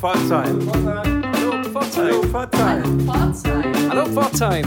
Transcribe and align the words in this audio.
Pforzheim. 0.00 0.58
Hallo 0.72 1.62
Pforzheim. 1.62 2.34
Hallo 3.90 4.06
Pforzheim. 4.06 4.64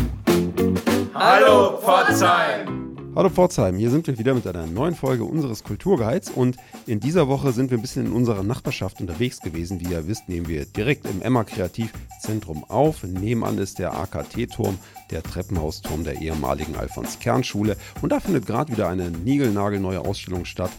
Hallo 1.15 1.77
Pforzheim. 1.79 2.83
Hallo 3.15 3.29
Pforzheim, 3.29 3.77
hier 3.77 3.89
sind 3.89 4.05
wir 4.05 4.19
wieder 4.19 4.35
mit 4.35 4.45
einer 4.45 4.67
neuen 4.67 4.93
Folge 4.93 5.23
unseres 5.23 5.63
Kulturguides 5.63 6.29
und 6.29 6.57
in 6.85 6.99
dieser 6.99 7.27
Woche 7.27 7.51
sind 7.51 7.71
wir 7.71 7.79
ein 7.79 7.81
bisschen 7.81 8.05
in 8.05 8.11
unserer 8.11 8.43
Nachbarschaft 8.43 9.01
unterwegs 9.01 9.39
gewesen. 9.39 9.79
Wie 9.79 9.91
ihr 9.91 10.07
wisst, 10.07 10.29
nehmen 10.29 10.47
wir 10.47 10.65
direkt 10.65 11.07
im 11.07 11.23
Emma 11.23 11.43
Kreativzentrum 11.43 12.63
auf. 12.65 13.03
Nebenan 13.03 13.57
ist 13.57 13.79
der 13.79 13.93
AKT-Turm, 13.93 14.77
der 15.13 15.23
Treppenhausturm 15.23 16.03
der 16.03 16.21
ehemaligen 16.21 16.75
Alfons-Kern-Schule 16.75 17.77
und 18.01 18.11
da 18.11 18.19
findet 18.19 18.45
gerade 18.45 18.71
wieder 18.71 18.89
eine 18.89 19.11
niegelnagelneue 19.11 20.01
Ausstellung 20.01 20.43
statt 20.45 20.71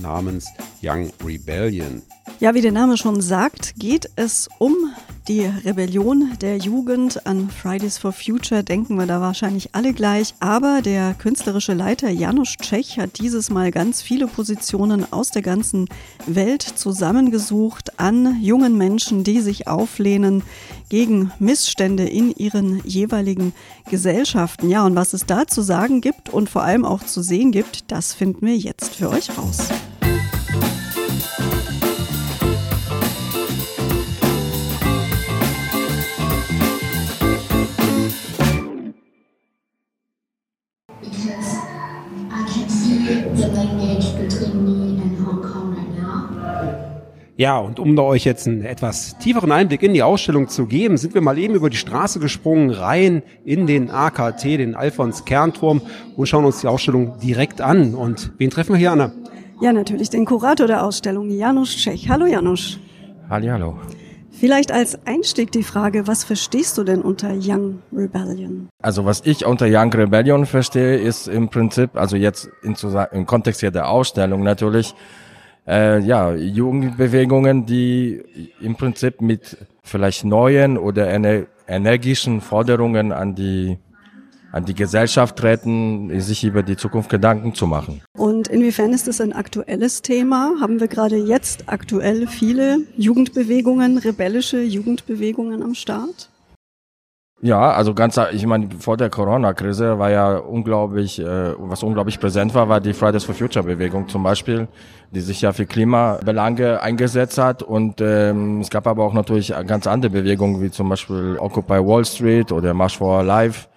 namens 0.00 0.46
Young 0.82 1.10
Rebellion. 1.24 2.02
Ja, 2.40 2.54
wie 2.54 2.60
der 2.60 2.72
Name 2.72 2.96
schon 2.96 3.20
sagt, 3.20 3.74
geht 3.78 4.10
es 4.14 4.48
um 4.58 4.76
die 5.26 5.44
Rebellion 5.64 6.34
der 6.40 6.56
Jugend. 6.56 7.26
An 7.26 7.50
Fridays 7.50 7.98
for 7.98 8.12
Future 8.12 8.62
denken 8.62 8.96
wir 8.96 9.06
da 9.06 9.20
wahrscheinlich 9.20 9.74
alle 9.74 9.92
gleich. 9.92 10.34
Aber 10.38 10.80
der 10.82 11.14
künstlerische 11.14 11.74
Leiter 11.74 12.10
Janusz 12.10 12.56
Tschech 12.56 12.98
hat 12.98 13.18
dieses 13.18 13.50
Mal 13.50 13.72
ganz 13.72 14.02
viele 14.02 14.28
Positionen 14.28 15.12
aus 15.12 15.30
der 15.30 15.42
ganzen 15.42 15.88
Welt 16.26 16.62
zusammengesucht 16.62 17.98
an 17.98 18.40
jungen 18.40 18.78
Menschen, 18.78 19.24
die 19.24 19.40
sich 19.40 19.66
auflehnen 19.66 20.44
gegen 20.88 21.32
Missstände 21.38 22.04
in 22.04 22.32
ihren 22.34 22.82
jeweiligen 22.84 23.52
Gesellschaften. 23.90 24.68
Ja, 24.70 24.84
und 24.84 24.96
was 24.96 25.12
es 25.12 25.26
da 25.26 25.46
zu 25.46 25.62
sagen 25.62 26.00
gibt 26.00 26.28
und 26.28 26.48
vor 26.50 26.62
allem 26.62 26.84
auch 26.84 27.04
zu 27.04 27.22
sehen 27.22 27.52
gibt, 27.52 27.90
das 27.90 28.14
finden 28.14 28.46
wir 28.46 28.56
jetzt 28.56 28.94
für 28.94 29.10
euch 29.10 29.36
raus. 29.36 29.68
Ja, 47.38 47.56
und 47.58 47.78
um 47.78 47.94
da 47.94 48.02
euch 48.02 48.24
jetzt 48.24 48.48
einen 48.48 48.64
etwas 48.64 49.16
tieferen 49.18 49.52
Einblick 49.52 49.84
in 49.84 49.94
die 49.94 50.02
Ausstellung 50.02 50.48
zu 50.48 50.66
geben, 50.66 50.96
sind 50.96 51.14
wir 51.14 51.20
mal 51.20 51.38
eben 51.38 51.54
über 51.54 51.70
die 51.70 51.76
Straße 51.76 52.18
gesprungen, 52.18 52.70
rein 52.70 53.22
in 53.44 53.68
den 53.68 53.92
AKT, 53.92 54.42
den 54.42 54.74
Alfons 54.74 55.24
Kernturm 55.24 55.80
und 56.16 56.26
schauen 56.26 56.44
uns 56.44 56.62
die 56.62 56.66
Ausstellung 56.66 57.16
direkt 57.22 57.60
an. 57.60 57.94
Und 57.94 58.32
wen 58.38 58.50
treffen 58.50 58.72
wir 58.72 58.78
hier, 58.78 58.90
Anna? 58.90 59.12
Ja, 59.60 59.72
natürlich 59.72 60.10
den 60.10 60.24
Kurator 60.24 60.66
der 60.66 60.82
Ausstellung, 60.82 61.30
Janusz 61.30 61.76
Tschech. 61.76 62.08
Hallo 62.08 62.26
Janusz. 62.26 62.80
Halli, 63.30 63.46
hallo. 63.46 63.78
Vielleicht 64.32 64.72
als 64.72 64.98
Einstieg 65.06 65.52
die 65.52 65.62
Frage, 65.62 66.08
was 66.08 66.24
verstehst 66.24 66.76
du 66.76 66.82
denn 66.82 67.02
unter 67.02 67.32
Young 67.40 67.78
Rebellion? 67.92 68.68
Also 68.82 69.04
was 69.04 69.22
ich 69.24 69.46
unter 69.46 69.66
Young 69.68 69.92
Rebellion 69.92 70.44
verstehe, 70.44 70.96
ist 70.96 71.28
im 71.28 71.48
Prinzip, 71.50 71.90
also 71.94 72.16
jetzt 72.16 72.50
in, 72.64 72.74
im 73.12 73.26
Kontext 73.26 73.60
hier 73.60 73.70
der 73.70 73.88
Ausstellung 73.88 74.42
natürlich, 74.42 74.96
äh, 75.68 76.00
ja, 76.00 76.34
Jugendbewegungen, 76.34 77.66
die 77.66 78.22
im 78.60 78.76
Prinzip 78.76 79.20
mit 79.20 79.58
vielleicht 79.82 80.24
neuen 80.24 80.78
oder 80.78 81.08
ener 81.08 81.46
energischen 81.66 82.40
Forderungen 82.40 83.12
an 83.12 83.34
die 83.34 83.78
an 84.50 84.64
die 84.64 84.74
Gesellschaft 84.74 85.36
treten, 85.36 86.20
sich 86.20 86.42
über 86.42 86.62
die 86.62 86.76
Zukunft 86.76 87.10
Gedanken 87.10 87.54
zu 87.54 87.66
machen. 87.66 88.00
Und 88.16 88.48
inwiefern 88.48 88.94
ist 88.94 89.06
das 89.06 89.20
ein 89.20 89.34
aktuelles 89.34 90.00
Thema? 90.00 90.54
Haben 90.58 90.80
wir 90.80 90.88
gerade 90.88 91.16
jetzt 91.16 91.64
aktuell 91.66 92.26
viele 92.26 92.78
Jugendbewegungen, 92.96 93.98
rebellische 93.98 94.62
Jugendbewegungen 94.62 95.62
am 95.62 95.74
Start? 95.74 96.30
Ja, 97.40 97.70
also 97.70 97.94
ganz, 97.94 98.18
ich 98.32 98.44
meine, 98.46 98.68
vor 98.80 98.96
der 98.96 99.10
Corona-Krise 99.10 99.96
war 100.00 100.10
ja 100.10 100.38
unglaublich, 100.38 101.20
äh, 101.20 101.54
was 101.56 101.84
unglaublich 101.84 102.18
präsent 102.18 102.52
war, 102.52 102.68
war 102.68 102.80
die 102.80 102.92
Fridays 102.92 103.22
for 103.22 103.34
Future-Bewegung 103.34 104.08
zum 104.08 104.24
Beispiel, 104.24 104.66
die 105.12 105.20
sich 105.20 105.40
ja 105.42 105.52
für 105.52 105.64
Klimabelange 105.64 106.82
eingesetzt 106.82 107.38
hat. 107.38 107.62
Und 107.62 108.00
ähm, 108.00 108.60
es 108.60 108.70
gab 108.70 108.88
aber 108.88 109.04
auch 109.04 109.12
natürlich 109.12 109.54
ganz 109.68 109.86
andere 109.86 110.10
Bewegungen, 110.10 110.60
wie 110.60 110.72
zum 110.72 110.88
Beispiel 110.88 111.36
Occupy 111.38 111.74
Wall 111.74 112.04
Street 112.04 112.50
oder 112.50 112.74
March 112.74 112.98
for 112.98 113.22
Life, 113.22 113.68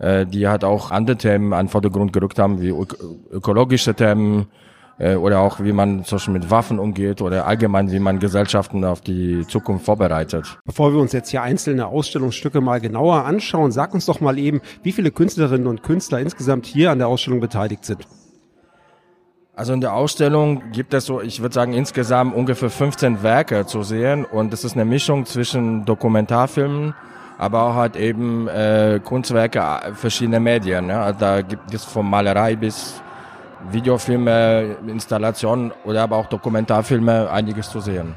äh, 0.00 0.26
die 0.26 0.48
halt 0.48 0.64
auch 0.64 0.90
andere 0.90 1.16
Themen 1.16 1.52
an 1.52 1.68
Vordergrund 1.68 2.12
gerückt 2.12 2.40
haben, 2.40 2.60
wie 2.60 2.74
ökologische 3.30 3.94
Themen, 3.94 4.46
äh, 4.98 5.16
oder 5.16 5.40
auch 5.40 5.60
wie 5.60 5.72
man 5.72 6.04
zum 6.04 6.16
Beispiel 6.16 6.34
mit 6.34 6.50
Waffen 6.50 6.78
umgeht 6.78 7.22
oder 7.22 7.46
allgemein 7.46 7.90
wie 7.90 7.98
man 7.98 8.18
Gesellschaften 8.18 8.84
auf 8.84 9.00
die 9.00 9.46
Zukunft 9.46 9.84
vorbereitet. 9.84 10.58
Bevor 10.64 10.92
wir 10.92 11.00
uns 11.00 11.12
jetzt 11.12 11.30
hier 11.30 11.42
einzelne 11.42 11.86
Ausstellungsstücke 11.86 12.60
mal 12.60 12.80
genauer 12.80 13.24
anschauen, 13.24 13.72
sag 13.72 13.94
uns 13.94 14.06
doch 14.06 14.20
mal 14.20 14.38
eben, 14.38 14.60
wie 14.82 14.92
viele 14.92 15.10
Künstlerinnen 15.10 15.66
und 15.66 15.82
Künstler 15.82 16.20
insgesamt 16.20 16.66
hier 16.66 16.90
an 16.90 16.98
der 16.98 17.08
Ausstellung 17.08 17.40
beteiligt 17.40 17.84
sind. 17.84 18.06
Also 19.56 19.72
in 19.72 19.80
der 19.80 19.92
Ausstellung 19.92 20.72
gibt 20.72 20.94
es 20.94 21.06
so, 21.06 21.20
ich 21.20 21.40
würde 21.40 21.54
sagen, 21.54 21.74
insgesamt 21.74 22.34
ungefähr 22.34 22.70
15 22.70 23.22
Werke 23.22 23.66
zu 23.66 23.84
sehen 23.84 24.24
und 24.24 24.52
es 24.52 24.64
ist 24.64 24.74
eine 24.74 24.84
Mischung 24.84 25.26
zwischen 25.26 25.84
Dokumentarfilmen, 25.84 26.92
aber 27.38 27.62
auch 27.62 27.74
halt 27.74 27.94
eben 27.94 28.48
äh, 28.48 29.00
Kunstwerke 29.04 29.60
äh, 29.60 29.92
verschiedener 29.92 30.40
Medien. 30.40 30.86
Ne? 30.86 30.98
Also 30.98 31.20
da 31.20 31.42
gibt 31.42 31.72
es 31.72 31.84
von 31.84 32.08
Malerei 32.10 32.56
bis 32.56 33.00
Videofilme, 33.70 34.76
Installationen 34.86 35.72
oder 35.84 36.02
aber 36.02 36.16
auch 36.16 36.26
Dokumentarfilme 36.26 37.30
einiges 37.30 37.70
zu 37.70 37.80
sehen. 37.80 38.14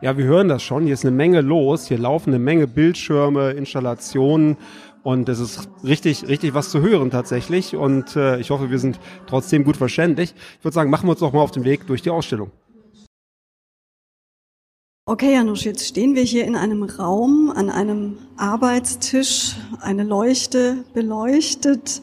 Ja, 0.00 0.16
wir 0.16 0.24
hören 0.24 0.48
das 0.48 0.62
schon. 0.62 0.84
Hier 0.84 0.94
ist 0.94 1.04
eine 1.04 1.14
Menge 1.14 1.40
los. 1.40 1.86
Hier 1.88 1.98
laufen 1.98 2.30
eine 2.30 2.38
Menge 2.38 2.66
Bildschirme, 2.68 3.50
Installationen. 3.50 4.56
Und 5.02 5.28
es 5.28 5.40
ist 5.40 5.68
richtig, 5.82 6.28
richtig 6.28 6.54
was 6.54 6.70
zu 6.70 6.80
hören 6.80 7.10
tatsächlich. 7.10 7.74
Und 7.74 8.14
äh, 8.14 8.38
ich 8.38 8.50
hoffe, 8.50 8.70
wir 8.70 8.78
sind 8.78 9.00
trotzdem 9.26 9.64
gut 9.64 9.76
verständlich. 9.76 10.34
Ich 10.58 10.64
würde 10.64 10.74
sagen, 10.74 10.90
machen 10.90 11.06
wir 11.06 11.12
uns 11.12 11.20
doch 11.20 11.32
mal 11.32 11.40
auf 11.40 11.50
den 11.50 11.64
Weg 11.64 11.86
durch 11.86 12.02
die 12.02 12.10
Ausstellung. 12.10 12.50
Okay, 15.04 15.32
Janusz, 15.32 15.64
jetzt 15.64 15.86
stehen 15.86 16.14
wir 16.14 16.22
hier 16.22 16.44
in 16.44 16.54
einem 16.54 16.82
Raum 16.82 17.50
an 17.56 17.70
einem 17.70 18.18
Arbeitstisch, 18.36 19.56
eine 19.80 20.04
Leuchte 20.04 20.84
beleuchtet 20.92 22.02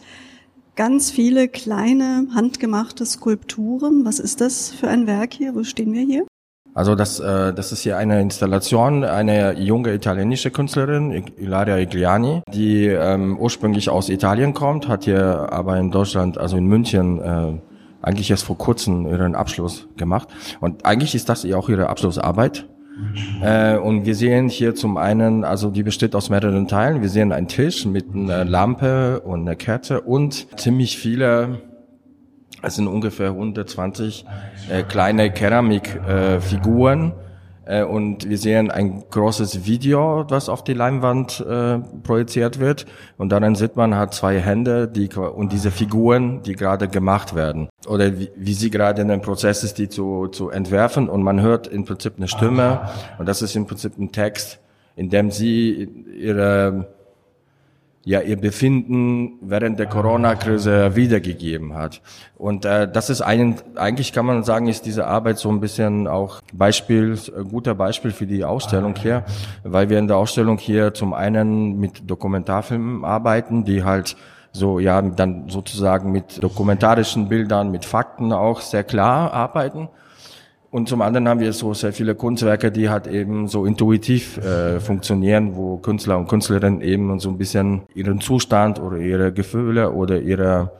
ganz 0.75 1.11
viele 1.11 1.47
kleine 1.47 2.27
handgemachte 2.33 3.05
Skulpturen. 3.05 4.05
Was 4.05 4.19
ist 4.19 4.41
das 4.41 4.71
für 4.71 4.87
ein 4.87 5.07
Werk 5.07 5.33
hier? 5.33 5.55
Wo 5.55 5.63
stehen 5.63 5.93
wir 5.93 6.01
hier? 6.01 6.25
Also 6.73 6.95
das, 6.95 7.21
äh, 7.21 7.53
das 7.53 7.71
ist 7.71 7.81
hier 7.81 7.97
eine 7.97 8.21
Installation 8.21 9.05
einer 9.05 9.57
junge 9.57 9.93
italienische 9.93 10.51
Künstlerin, 10.51 11.11
Ilaria 11.37 11.77
Igliani, 11.77 12.41
die 12.53 12.87
ähm, 12.87 13.37
ursprünglich 13.39 13.89
aus 13.89 14.09
Italien 14.09 14.53
kommt, 14.53 14.89
hat 14.89 15.05
hier 15.05 15.47
aber 15.53 15.77
in 15.77 15.89
Deutschland, 15.89 16.37
also 16.37 16.57
in 16.57 16.65
München, 16.65 17.21
äh, 17.21 17.53
eigentlich 18.01 18.29
erst 18.29 18.43
vor 18.43 18.57
kurzem 18.57 19.07
ihren 19.07 19.35
Abschluss 19.35 19.87
gemacht. 19.95 20.27
Und 20.59 20.85
eigentlich 20.85 21.15
ist 21.15 21.29
das 21.29 21.49
auch 21.53 21.69
ihre 21.69 21.87
Abschlussarbeit. 21.87 22.67
Äh, 23.41 23.77
und 23.77 24.05
wir 24.05 24.15
sehen 24.15 24.49
hier 24.49 24.75
zum 24.75 24.97
einen, 24.97 25.43
also 25.43 25.69
die 25.69 25.83
besteht 25.83 26.15
aus 26.15 26.29
mehreren 26.29 26.67
Teilen. 26.67 27.01
Wir 27.01 27.09
sehen 27.09 27.31
einen 27.31 27.47
Tisch 27.47 27.85
mit 27.85 28.13
einer 28.13 28.45
Lampe 28.45 29.19
und 29.21 29.41
einer 29.41 29.55
Kette 29.55 30.01
und 30.01 30.47
ziemlich 30.59 30.97
viele, 30.97 31.61
es 32.61 32.75
sind 32.75 32.87
ungefähr 32.87 33.29
120 33.29 34.25
äh, 34.69 34.83
kleine 34.83 35.31
Keramikfiguren. 35.31 37.11
Äh, 37.11 37.24
und 37.83 38.29
wir 38.29 38.37
sehen 38.37 38.69
ein 38.69 39.03
großes 39.09 39.65
Video, 39.65 40.23
das 40.23 40.49
auf 40.49 40.63
die 40.63 40.73
Leinwand 40.73 41.39
äh, 41.39 41.79
projiziert 42.03 42.59
wird. 42.59 42.85
Und 43.17 43.29
darin 43.29 43.55
sieht 43.55 43.75
man 43.75 43.95
halt 43.95 44.13
zwei 44.13 44.39
Hände 44.39 44.87
die, 44.87 45.09
und 45.09 45.51
diese 45.51 45.71
Figuren, 45.71 46.43
die 46.43 46.53
gerade 46.53 46.87
gemacht 46.87 47.35
werden. 47.35 47.69
Oder 47.87 48.19
wie, 48.19 48.29
wie 48.35 48.53
sie 48.53 48.69
gerade 48.69 49.01
in 49.01 49.07
dem 49.07 49.21
Prozess 49.21 49.63
ist, 49.63 49.77
die 49.77 49.89
zu, 49.89 50.27
zu 50.27 50.49
entwerfen. 50.49 51.09
Und 51.09 51.23
man 51.23 51.41
hört 51.41 51.67
im 51.67 51.85
Prinzip 51.85 52.13
eine 52.17 52.27
Stimme. 52.27 52.89
Und 53.17 53.27
das 53.27 53.41
ist 53.41 53.55
im 53.55 53.65
Prinzip 53.65 53.97
ein 53.97 54.11
Text, 54.11 54.59
in 54.95 55.09
dem 55.09 55.31
sie 55.31 55.89
ihre 56.17 56.94
ja 58.05 58.21
ihr 58.21 58.37
Befinden 58.37 59.39
während 59.41 59.79
der 59.79 59.87
Corona-Krise 59.87 60.95
wiedergegeben 60.95 61.73
hat. 61.73 62.01
Und 62.37 62.63
äh, 62.63 62.89
das 62.89 63.09
ist 63.09 63.21
ein, 63.21 63.55
eigentlich 63.75 64.13
kann 64.13 64.27
man 64.27 64.43
sagen, 64.43 64.67
ist 64.67 64.85
diese 64.85 65.07
Arbeit 65.07 65.39
so 65.39 65.49
ein 65.49 65.59
bisschen 65.59 66.07
auch 66.07 66.41
Beispiel, 66.53 67.17
guter 67.49 67.73
Beispiel 67.73 68.11
für 68.11 68.27
die 68.27 68.45
Ausstellung 68.45 68.95
hier, 68.95 69.25
weil 69.63 69.89
wir 69.89 69.97
in 69.97 70.07
der 70.07 70.17
Ausstellung 70.17 70.59
hier 70.59 70.93
zum 70.93 71.13
einen 71.13 71.79
mit 71.79 72.09
Dokumentarfilmen 72.09 73.03
arbeiten, 73.03 73.65
die 73.65 73.83
halt 73.83 74.15
so 74.51 74.79
ja 74.79 75.01
dann 75.01 75.49
sozusagen 75.49 76.11
mit 76.11 76.41
dokumentarischen 76.41 77.27
Bildern, 77.27 77.71
mit 77.71 77.85
Fakten 77.85 78.31
auch 78.31 78.61
sehr 78.61 78.83
klar 78.83 79.33
arbeiten. 79.33 79.89
Und 80.75 80.89
zum 80.89 81.01
anderen 81.01 81.29
haben 81.29 81.39
wir 81.39 81.53
so 81.53 81.73
sehr 81.73 81.93
viele 81.93 82.15
Kunstwerke, 82.15 82.69
die 82.69 82.89
halt 82.89 83.07
eben 83.07 83.47
so 83.47 83.65
intuitiv 83.65 84.37
äh, 84.39 84.81
funktionieren, 84.81 85.55
wo 85.55 85.77
Künstler 85.77 86.17
und 86.17 86.27
Künstlerinnen 86.27 86.81
eben 86.81 87.17
so 87.21 87.29
ein 87.29 87.37
bisschen 87.37 87.83
ihren 87.95 88.19
Zustand 88.19 88.81
oder 88.81 88.97
ihre 88.97 89.31
Gefühle 89.31 89.93
oder 89.93 90.19
ihre 90.19 90.73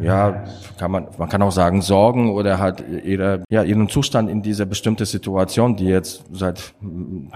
ja, 0.00 0.44
kann 0.78 0.92
man, 0.92 1.08
man 1.18 1.28
kann 1.28 1.42
auch 1.42 1.50
sagen 1.50 1.82
Sorgen 1.82 2.30
oder 2.30 2.60
halt 2.60 2.84
ihre, 3.04 3.42
ja, 3.50 3.64
ihren 3.64 3.88
Zustand 3.88 4.30
in 4.30 4.42
dieser 4.42 4.64
bestimmte 4.64 5.06
Situation, 5.06 5.74
die 5.74 5.86
jetzt 5.86 6.22
seit 6.30 6.74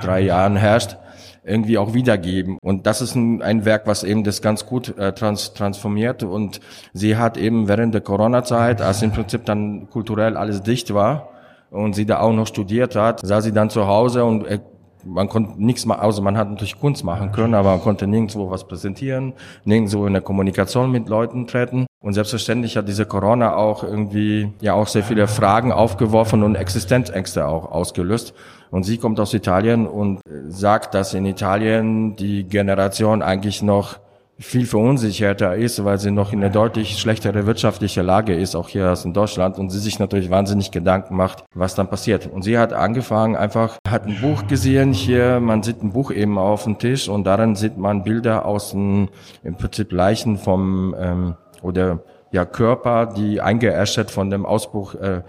drei 0.01 0.21
Jahren 0.21 0.55
herrscht, 0.55 0.97
irgendwie 1.43 1.77
auch 1.77 1.93
wiedergeben. 1.93 2.59
Und 2.63 2.87
das 2.87 3.01
ist 3.01 3.17
ein, 3.17 3.43
ein 3.43 3.65
Werk, 3.65 3.89
was 3.89 4.05
eben 4.05 4.23
das 4.23 4.43
ganz 4.43 4.65
gut 4.65 4.97
äh, 4.97 5.13
trans 5.13 5.55
transformiert. 5.55 6.23
Und 6.23 6.61
sie 6.93 7.17
hat 7.17 7.37
eben 7.37 7.67
während 7.67 7.95
der 7.95 8.01
Corona-Zeit, 8.01 8.81
als 8.81 9.03
im 9.03 9.11
Prinzip 9.11 9.45
dann 9.45 9.91
kulturell 9.91 10.37
alles 10.37 10.63
dicht 10.63 10.95
war 10.95 11.31
und 11.71 11.95
sie 11.95 12.07
da 12.07 12.21
auch 12.21 12.33
noch 12.33 12.47
studiert 12.47 12.97
hat, 12.97 13.21
sah 13.21 13.41
sie 13.41 13.53
dann 13.53 13.71
zu 13.71 13.87
Hause 13.87 14.25
und 14.25 14.47
äh, 14.47 14.61
man 15.07 15.29
konnte 15.29 15.63
nichts 15.63 15.87
machen, 15.87 16.01
also 16.01 16.21
man 16.21 16.37
hat 16.37 16.51
natürlich 16.51 16.79
Kunst 16.79 17.05
machen 17.05 17.33
können, 17.33 17.55
aber 17.55 17.71
man 17.71 17.81
konnte 17.81 18.07
nirgendwo 18.07 18.51
was 18.51 18.67
präsentieren, 18.67 19.35
nirgendwo 19.65 20.07
in 20.07 20.13
der 20.13 20.23
Kommunikation 20.23 20.91
mit 20.91 21.09
Leuten 21.09 21.47
treten. 21.47 21.87
Und 22.01 22.13
selbstverständlich 22.13 22.77
hat 22.77 22.89
diese 22.89 23.07
Corona 23.07 23.57
auch 23.57 23.83
irgendwie 23.83 24.53
ja 24.61 24.75
auch 24.75 24.87
sehr 24.87 25.03
viele 25.03 25.29
Fragen 25.29 25.73
aufgeworfen 25.73 26.43
und 26.43 26.55
Existenzängste 26.55 27.47
auch 27.47 27.71
ausgelöst. 27.71 28.35
Und 28.71 28.83
sie 28.83 28.99
kommt 28.99 29.21
aus 29.21 29.33
Italien 29.33 29.87
und 29.87 30.21
sagt, 30.49 30.95
dass 30.95 31.15
in 31.15 31.25
Italien 31.25 32.17
die 32.17 32.45
Generation 32.45 33.23
eigentlich 33.23 33.63
noch 33.63 33.99
viel 34.39 34.67
verunsicherter 34.67 35.57
ist, 35.57 35.83
weil 35.85 35.99
sie 35.99 36.11
noch 36.11 36.33
in 36.33 36.41
einer 36.41 36.53
deutlich 36.53 36.99
schlechtere 36.99 37.47
wirtschaftliche 37.47 38.03
Lage 38.03 38.35
ist, 38.35 38.55
auch 38.55 38.69
hier 38.69 38.87
als 38.87 39.05
in 39.05 39.15
Deutschland, 39.15 39.59
und 39.59 39.71
sie 39.71 39.79
sich 39.79 39.99
natürlich 39.99 40.29
wahnsinnig 40.29 40.71
Gedanken 40.71 41.17
macht, 41.17 41.45
was 41.55 41.75
dann 41.75 41.89
passiert. 41.89 42.27
Und 42.27 42.43
sie 42.43 42.59
hat 42.59 42.73
angefangen, 42.73 43.35
einfach, 43.35 43.79
hat 43.89 44.07
ein 44.07 44.21
Buch 44.21 44.47
gesehen, 44.47 44.93
hier, 44.93 45.41
man 45.41 45.63
sieht 45.63 45.83
ein 45.83 45.93
Buch 45.93 46.11
eben 46.11 46.37
auf 46.37 46.65
dem 46.65 46.79
Tisch 46.79 47.09
und 47.09 47.25
darin 47.25 47.57
sieht 47.57 47.79
man 47.79 48.03
Bilder 48.03 48.45
aus 48.45 48.73
den, 48.73 49.09
im 49.43 49.57
Prinzip 49.57 49.91
Leichen 49.93 50.37
vom, 50.37 50.95
ähm, 50.99 51.37
oder 51.63 52.01
ja, 52.31 52.45
Körper, 52.45 53.07
die 53.07 53.41
eingeäschert 53.41 54.11
von 54.11 54.29
dem 54.29 54.45
Ausbruch 54.45 54.95
äh, 54.97 55.23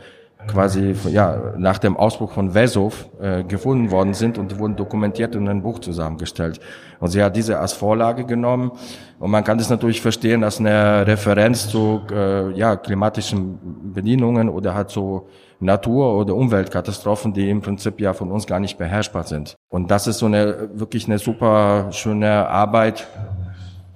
quasi 0.47 0.95
ja 1.09 1.53
nach 1.57 1.77
dem 1.77 1.97
Ausbruch 1.97 2.31
von 2.31 2.53
Vesov 2.53 3.09
äh, 3.19 3.43
gefunden 3.43 3.91
worden 3.91 4.13
sind 4.13 4.37
und 4.37 4.57
wurden 4.59 4.75
dokumentiert 4.75 5.35
und 5.35 5.43
in 5.43 5.49
ein 5.49 5.61
Buch 5.61 5.79
zusammengestellt. 5.79 6.59
Und 6.99 7.09
sie 7.09 7.21
hat 7.21 7.35
diese 7.35 7.59
als 7.59 7.73
Vorlage 7.73 8.25
genommen 8.25 8.71
und 9.19 9.31
man 9.31 9.43
kann 9.43 9.57
das 9.57 9.69
natürlich 9.69 10.01
verstehen 10.01 10.43
als 10.43 10.59
eine 10.59 11.05
Referenz 11.05 11.69
zu 11.69 12.01
äh, 12.11 12.51
ja 12.51 12.75
klimatischen 12.75 13.93
Bedingungen 13.93 14.49
oder 14.49 14.73
halt 14.73 14.89
so 14.89 15.27
Natur- 15.59 16.15
oder 16.17 16.35
Umweltkatastrophen, 16.35 17.33
die 17.33 17.49
im 17.49 17.61
Prinzip 17.61 17.99
ja 17.99 18.13
von 18.13 18.31
uns 18.31 18.45
gar 18.45 18.59
nicht 18.59 18.77
beherrschbar 18.77 19.23
sind. 19.23 19.55
Und 19.69 19.89
das 19.89 20.07
ist 20.07 20.19
so 20.19 20.27
eine 20.27 20.69
wirklich 20.73 21.07
eine 21.07 21.17
super 21.17 21.87
schöne 21.91 22.47
Arbeit, 22.47 23.07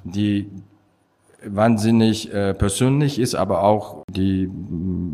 die 0.04 0.50
wahnsinnig 1.44 2.33
äh, 2.33 2.54
persönlich 2.54 3.19
ist, 3.19 3.36
aber 3.36 3.63
auch 3.63 4.04
die 4.09 4.50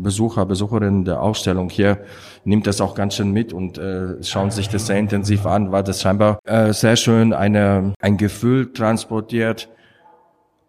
Besucher, 0.02 0.46
Besucherinnen 0.46 1.04
der 1.04 1.22
Ausstellung 1.22 1.70
hier 1.70 1.98
nimmt 2.44 2.66
das 2.66 2.80
auch 2.80 2.94
ganz 2.94 3.14
schön 3.14 3.32
mit 3.32 3.52
und 3.52 3.78
äh, 3.78 4.22
schauen 4.22 4.50
sich 4.50 4.68
das 4.68 4.86
sehr 4.86 4.98
intensiv 4.98 5.46
an, 5.46 5.72
weil 5.72 5.82
das 5.82 6.02
scheinbar 6.02 6.38
äh, 6.44 6.72
sehr 6.72 6.96
schön 6.96 7.32
eine, 7.32 7.94
ein 8.00 8.16
Gefühl 8.16 8.72
transportiert, 8.72 9.68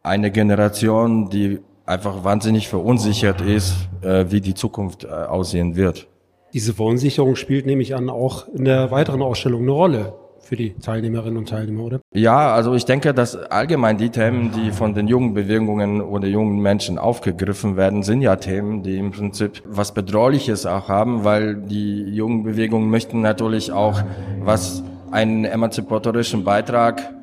eine 0.04 0.31
Generation, 0.31 1.30
die 1.30 1.60
einfach 1.86 2.24
wahnsinnig 2.24 2.68
verunsichert 2.68 3.42
ist, 3.42 3.76
äh, 4.02 4.26
wie 4.30 4.42
die 4.42 4.54
Zukunft 4.54 5.04
äh, 5.04 5.08
aussehen 5.08 5.75
wird. 5.75 6.08
Diese 6.54 6.74
Verunsicherung 6.74 7.36
spielt 7.36 7.66
nämlich 7.66 7.96
an 7.96 8.10
auch 8.10 8.48
in 8.48 8.66
der 8.66 8.92
weiteren 8.92 9.22
Ausstellung 9.22 9.62
eine 9.64 9.72
Rolle 9.72 10.14
für 10.50 10.56
die 10.56 10.74
Teilnehmerinnen 10.74 11.38
und 11.38 11.48
Teilnehmer, 11.48 11.84
oder? 11.84 12.01
Ja, 12.12 12.51
also 12.51 12.74
ich 12.74 12.84
denke, 12.84 13.13
dass 13.13 13.36
allgemein 13.36 14.00
die 14.00 14.10
Themen, 14.10 14.51
die 14.51 14.72
von 14.72 14.96
den 14.96 15.07
jungen 15.07 15.36
Bewegungen 15.36 16.01
oder 16.01 16.28
jungen 16.28 16.60
Menschen 16.60 16.98
aufgegriffen 16.98 17.78
werden, 17.78 18.01
sind 18.01 18.22
ja 18.22 18.36
Themen, 18.36 18.81
die 18.81 18.98
im 18.98 19.12
Prinzip 19.12 19.62
was 19.68 19.94
Bedrohliches 19.94 20.66
auch 20.66 20.90
haben, 20.90 21.24
weil 21.24 21.56
die 21.56 22.01
jungen 22.01 22.42
Bewegungen 22.42 22.90
möchten 22.90 23.22
natürlich 23.22 23.72
auch 23.72 24.01
was 24.40 24.84
einen 25.12 25.46
emanzipatorischen 25.46 26.44
Beitrag 26.44 27.13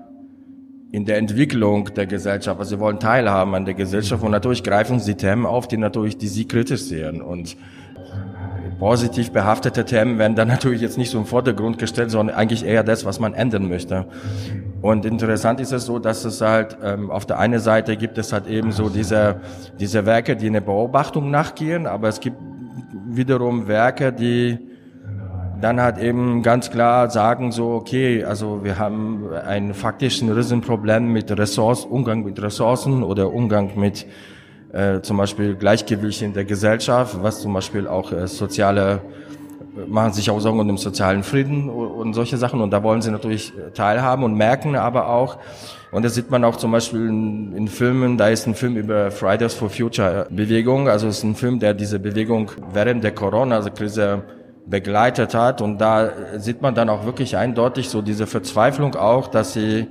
in 0.92 1.04
der 1.04 1.18
Entwicklung 1.18 1.92
der 1.96 2.06
Gesellschaft. 2.06 2.60
Also 2.60 2.76
sie 2.76 2.80
wollen 2.80 3.00
teilhaben 3.00 3.56
an 3.56 3.64
der 3.64 3.74
Gesellschaft 3.74 4.22
und 4.22 4.30
natürlich 4.30 4.62
greifen 4.62 5.00
sie 5.00 5.16
Themen 5.16 5.46
auf, 5.46 5.66
die 5.66 5.78
natürlich, 5.78 6.16
die 6.16 6.28
sie 6.28 6.46
kritisch 6.46 6.82
sehen 6.82 7.20
und 7.20 7.56
positiv 8.78 9.32
behaftete 9.32 9.84
Themen 9.84 10.18
werden 10.18 10.34
dann 10.36 10.48
natürlich 10.56 10.80
jetzt 10.80 10.98
nicht 10.98 11.10
so 11.10 11.18
im 11.18 11.26
Vordergrund 11.26 11.78
gestellt, 11.78 12.10
sondern 12.10 12.36
eigentlich 12.36 12.64
eher 12.64 12.84
das, 12.84 13.04
was 13.04 13.20
man 13.20 13.34
ändern 13.34 13.68
möchte. 13.68 14.06
Und 14.82 15.04
interessant 15.04 15.60
ist 15.60 15.72
es 15.72 15.86
so, 15.86 15.98
dass 15.98 16.24
es 16.24 16.40
halt 16.40 16.76
ähm, 16.82 17.10
auf 17.10 17.26
der 17.26 17.38
einen 17.38 17.58
Seite 17.58 17.96
gibt 17.96 18.18
es 18.18 18.32
halt 18.32 18.46
eben 18.46 18.72
so 18.72 18.88
diese, 18.88 19.40
diese 19.80 20.06
Werke, 20.06 20.36
die 20.36 20.46
eine 20.46 20.60
Beobachtung 20.60 21.30
nachgehen, 21.30 21.86
aber 21.86 22.08
es 22.08 22.20
gibt 22.20 22.36
wiederum 23.08 23.68
Werke, 23.68 24.12
die 24.12 24.58
dann 25.60 25.80
halt 25.80 25.98
eben 25.98 26.42
ganz 26.42 26.70
klar 26.70 27.10
sagen 27.10 27.50
so, 27.50 27.70
okay, 27.70 28.24
also 28.24 28.62
wir 28.62 28.78
haben 28.78 29.24
ein 29.32 29.72
faktischen 29.74 30.30
Riesenproblem 30.30 31.10
mit 31.12 31.30
Ressourcen, 31.36 31.90
Umgang 31.90 32.24
mit 32.24 32.40
Ressourcen 32.42 33.02
oder 33.02 33.32
Umgang 33.32 33.70
mit 33.76 34.06
äh, 34.72 35.00
zum 35.00 35.16
Beispiel 35.16 35.54
Gleichgewicht 35.54 36.22
in 36.22 36.32
der 36.34 36.44
Gesellschaft, 36.44 37.18
was 37.22 37.40
zum 37.40 37.52
Beispiel 37.52 37.86
auch 37.86 38.12
äh, 38.12 38.26
soziale 38.26 39.00
äh, 39.76 39.86
machen 39.88 40.12
sich 40.12 40.30
auch 40.30 40.40
Sorgen 40.40 40.60
um 40.60 40.66
den 40.66 40.76
sozialen 40.76 41.22
Frieden 41.22 41.68
und, 41.68 42.14
solche 42.14 42.36
Sachen. 42.36 42.60
Und 42.60 42.70
da 42.70 42.82
wollen 42.82 43.02
sie 43.02 43.10
natürlich 43.10 43.52
äh, 43.56 43.70
teilhaben 43.72 44.24
und 44.24 44.34
merken 44.34 44.76
aber 44.76 45.08
auch 45.08 45.38
und 45.96 46.04
das 46.04 46.14
sieht 46.14 46.30
man 46.30 46.44
auch 46.44 46.56
zum 46.56 46.72
Beispiel 46.72 47.08
in, 47.08 47.56
in 47.56 47.68
Filmen, 47.68 48.18
da 48.18 48.28
ist 48.28 48.46
ein 48.46 48.54
Film 48.54 48.76
über 48.76 49.10
Fridays 49.10 49.54
for 49.54 49.70
Future 49.70 50.26
Bewegung, 50.30 50.88
also 50.88 51.06
es 51.08 51.18
ist 51.18 51.24
ein 51.24 51.34
Film, 51.34 51.58
der 51.58 51.74
diese 51.74 51.98
Bewegung 51.98 52.50
während 52.72 53.04
der 53.04 53.12
Corona-Krise 53.12 54.22
begleitet 54.66 55.34
hat. 55.34 55.62
Und 55.62 55.78
da 55.78 56.10
sieht 56.36 56.60
man 56.60 56.74
dann 56.74 56.90
auch 56.90 57.06
wirklich 57.06 57.36
eindeutig 57.36 57.88
so 57.88 58.02
diese 58.02 58.26
Verzweiflung 58.26 58.94
auch, 58.96 59.28
dass 59.28 59.52
sie 59.52 59.86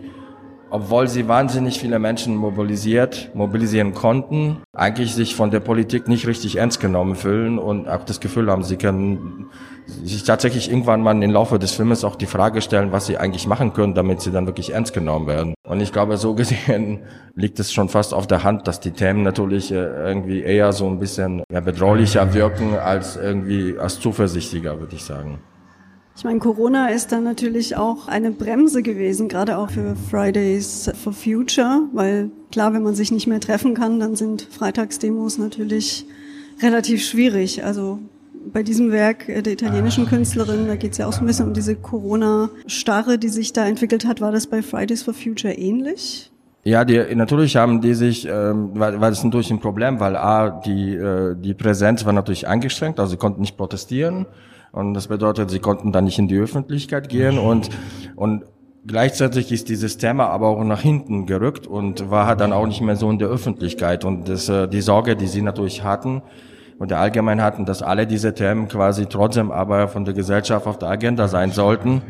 obwohl 0.75 1.07
sie 1.07 1.29
wahnsinnig 1.29 1.79
viele 1.79 1.99
Menschen 1.99 2.35
mobilisiert, 2.35 3.31
mobilisieren 3.33 3.93
konnten, 3.93 4.57
eigentlich 4.73 5.15
sich 5.15 5.33
von 5.33 5.49
der 5.49 5.61
Politik 5.61 6.09
nicht 6.09 6.27
richtig 6.27 6.57
ernst 6.57 6.81
genommen 6.81 7.15
fühlen 7.15 7.59
und 7.59 7.87
auch 7.87 8.03
das 8.03 8.19
Gefühl 8.19 8.51
haben, 8.51 8.61
sie 8.61 8.75
können 8.75 9.45
sich 9.87 10.25
tatsächlich 10.25 10.69
irgendwann 10.69 11.01
mal 11.01 11.23
im 11.23 11.31
Laufe 11.31 11.59
des 11.59 11.71
Filmes 11.71 12.03
auch 12.03 12.17
die 12.17 12.25
Frage 12.25 12.61
stellen, 12.61 12.91
was 12.91 13.05
sie 13.05 13.17
eigentlich 13.17 13.47
machen 13.47 13.71
können, 13.71 13.93
damit 13.93 14.19
sie 14.19 14.31
dann 14.31 14.47
wirklich 14.47 14.73
ernst 14.73 14.93
genommen 14.93 15.27
werden. 15.27 15.53
Und 15.65 15.79
ich 15.79 15.93
glaube, 15.93 16.17
so 16.17 16.33
gesehen 16.41 17.03
liegt 17.35 17.57
es 17.61 17.71
schon 17.71 17.87
fast 17.87 18.13
auf 18.13 18.27
der 18.27 18.43
Hand, 18.43 18.67
dass 18.67 18.81
die 18.81 18.91
Themen 18.91 19.23
natürlich 19.23 19.71
äh, 19.71 19.75
irgendwie 19.75 20.41
eher 20.41 20.73
so 20.73 20.89
ein 20.89 20.99
bisschen 20.99 21.43
bedrohlicher 21.47 22.33
wirken 22.33 22.75
als 22.75 23.15
irgendwie 23.15 23.79
als 23.79 24.01
zuversichtlicher, 24.01 24.77
würde 24.81 24.95
ich 24.95 25.05
sagen. 25.05 25.39
Ich 26.17 26.23
meine, 26.23 26.39
Corona 26.39 26.87
ist 26.87 27.11
dann 27.11 27.25
natürlich 27.25 27.75
auch 27.75 28.07
eine 28.07 28.31
Bremse 28.31 28.81
gewesen, 28.81 29.27
gerade 29.27 29.57
auch 29.57 29.69
für 29.69 29.97
Fridays 30.09 30.89
for 31.03 31.11
Future, 31.11 31.81
weil 31.91 32.31
klar, 32.53 32.73
wenn 32.73 32.83
man 32.83 32.95
sich 32.95 33.11
nicht 33.11 33.27
mehr 33.27 33.41
treffen 33.41 33.73
kann, 33.73 33.99
dann 33.99 34.15
sind 34.15 34.41
Freitagsdemos 34.43 35.37
natürlich 35.37 36.05
relativ 36.61 37.03
schwierig. 37.03 37.65
Also 37.65 37.99
bei 38.53 38.63
diesem 38.63 38.93
Werk 38.93 39.27
der 39.27 39.45
italienischen 39.45 40.05
Künstlerin, 40.05 40.67
da 40.67 40.77
geht 40.77 40.93
es 40.93 40.99
ja 40.99 41.07
auch 41.07 41.11
so 41.11 41.19
ein 41.19 41.25
bisschen 41.25 41.47
um 41.47 41.53
diese 41.53 41.75
Corona-Starre, 41.75 43.17
die 43.17 43.29
sich 43.29 43.51
da 43.51 43.67
entwickelt 43.67 44.05
hat. 44.05 44.21
War 44.21 44.31
das 44.31 44.47
bei 44.47 44.61
Fridays 44.61 45.03
for 45.03 45.13
Future 45.13 45.53
ähnlich? 45.53 46.31
Ja, 46.63 46.85
die, 46.85 47.13
natürlich 47.13 47.57
haben 47.57 47.81
die 47.81 47.93
sich, 47.93 48.25
ähm, 48.25 48.71
weil, 48.75 49.01
weil 49.01 49.11
es 49.11 49.21
natürlich 49.21 49.51
ein 49.51 49.59
Problem, 49.59 49.99
weil 49.99 50.15
a 50.15 50.49
die 50.49 50.95
äh, 50.95 51.35
die 51.35 51.53
Präsenz 51.53 52.05
war 52.05 52.13
natürlich 52.13 52.47
eingeschränkt, 52.47 53.01
also 53.01 53.11
sie 53.11 53.17
konnten 53.17 53.41
nicht 53.41 53.57
protestieren 53.57 54.25
und 54.75 54.93
das 54.93 55.07
bedeutet, 55.07 55.49
sie 55.49 55.59
konnten 55.59 55.91
dann 55.91 56.03
nicht 56.03 56.19
in 56.19 56.27
die 56.27 56.37
Öffentlichkeit 56.37 57.09
gehen 57.09 57.39
und, 57.39 57.69
und 58.15 58.43
gleichzeitig 58.85 59.51
ist 59.51 59.69
dieses 59.69 59.97
Thema 59.97 60.27
aber 60.27 60.49
auch 60.49 60.63
nach 60.63 60.81
hinten 60.81 61.25
gerückt 61.25 61.65
und 61.65 62.11
war 62.11 62.35
dann 62.35 62.53
auch 62.53 62.67
nicht 62.67 62.81
mehr 62.81 62.95
so 62.95 63.09
in 63.09 63.17
der 63.17 63.29
Öffentlichkeit. 63.29 64.05
Und 64.05 64.29
das, 64.29 64.49
äh, 64.49 64.67
die 64.67 64.81
Sorge, 64.81 65.15
die 65.15 65.27
sie 65.27 65.41
natürlich 65.41 65.83
hatten 65.83 66.21
und 66.77 66.91
der 66.91 66.99
allgemein 66.99 67.41
hatten, 67.41 67.65
dass 67.65 67.81
alle 67.81 68.05
diese 68.05 68.33
Themen 68.33 68.67
quasi 68.67 69.05
trotzdem 69.05 69.49
aber 69.49 69.87
von 69.87 70.05
der 70.05 70.13
Gesellschaft 70.13 70.67
auf 70.67 70.77
der 70.77 70.89
Agenda 70.89 71.27
sein 71.27 71.51
sollten 71.51 72.01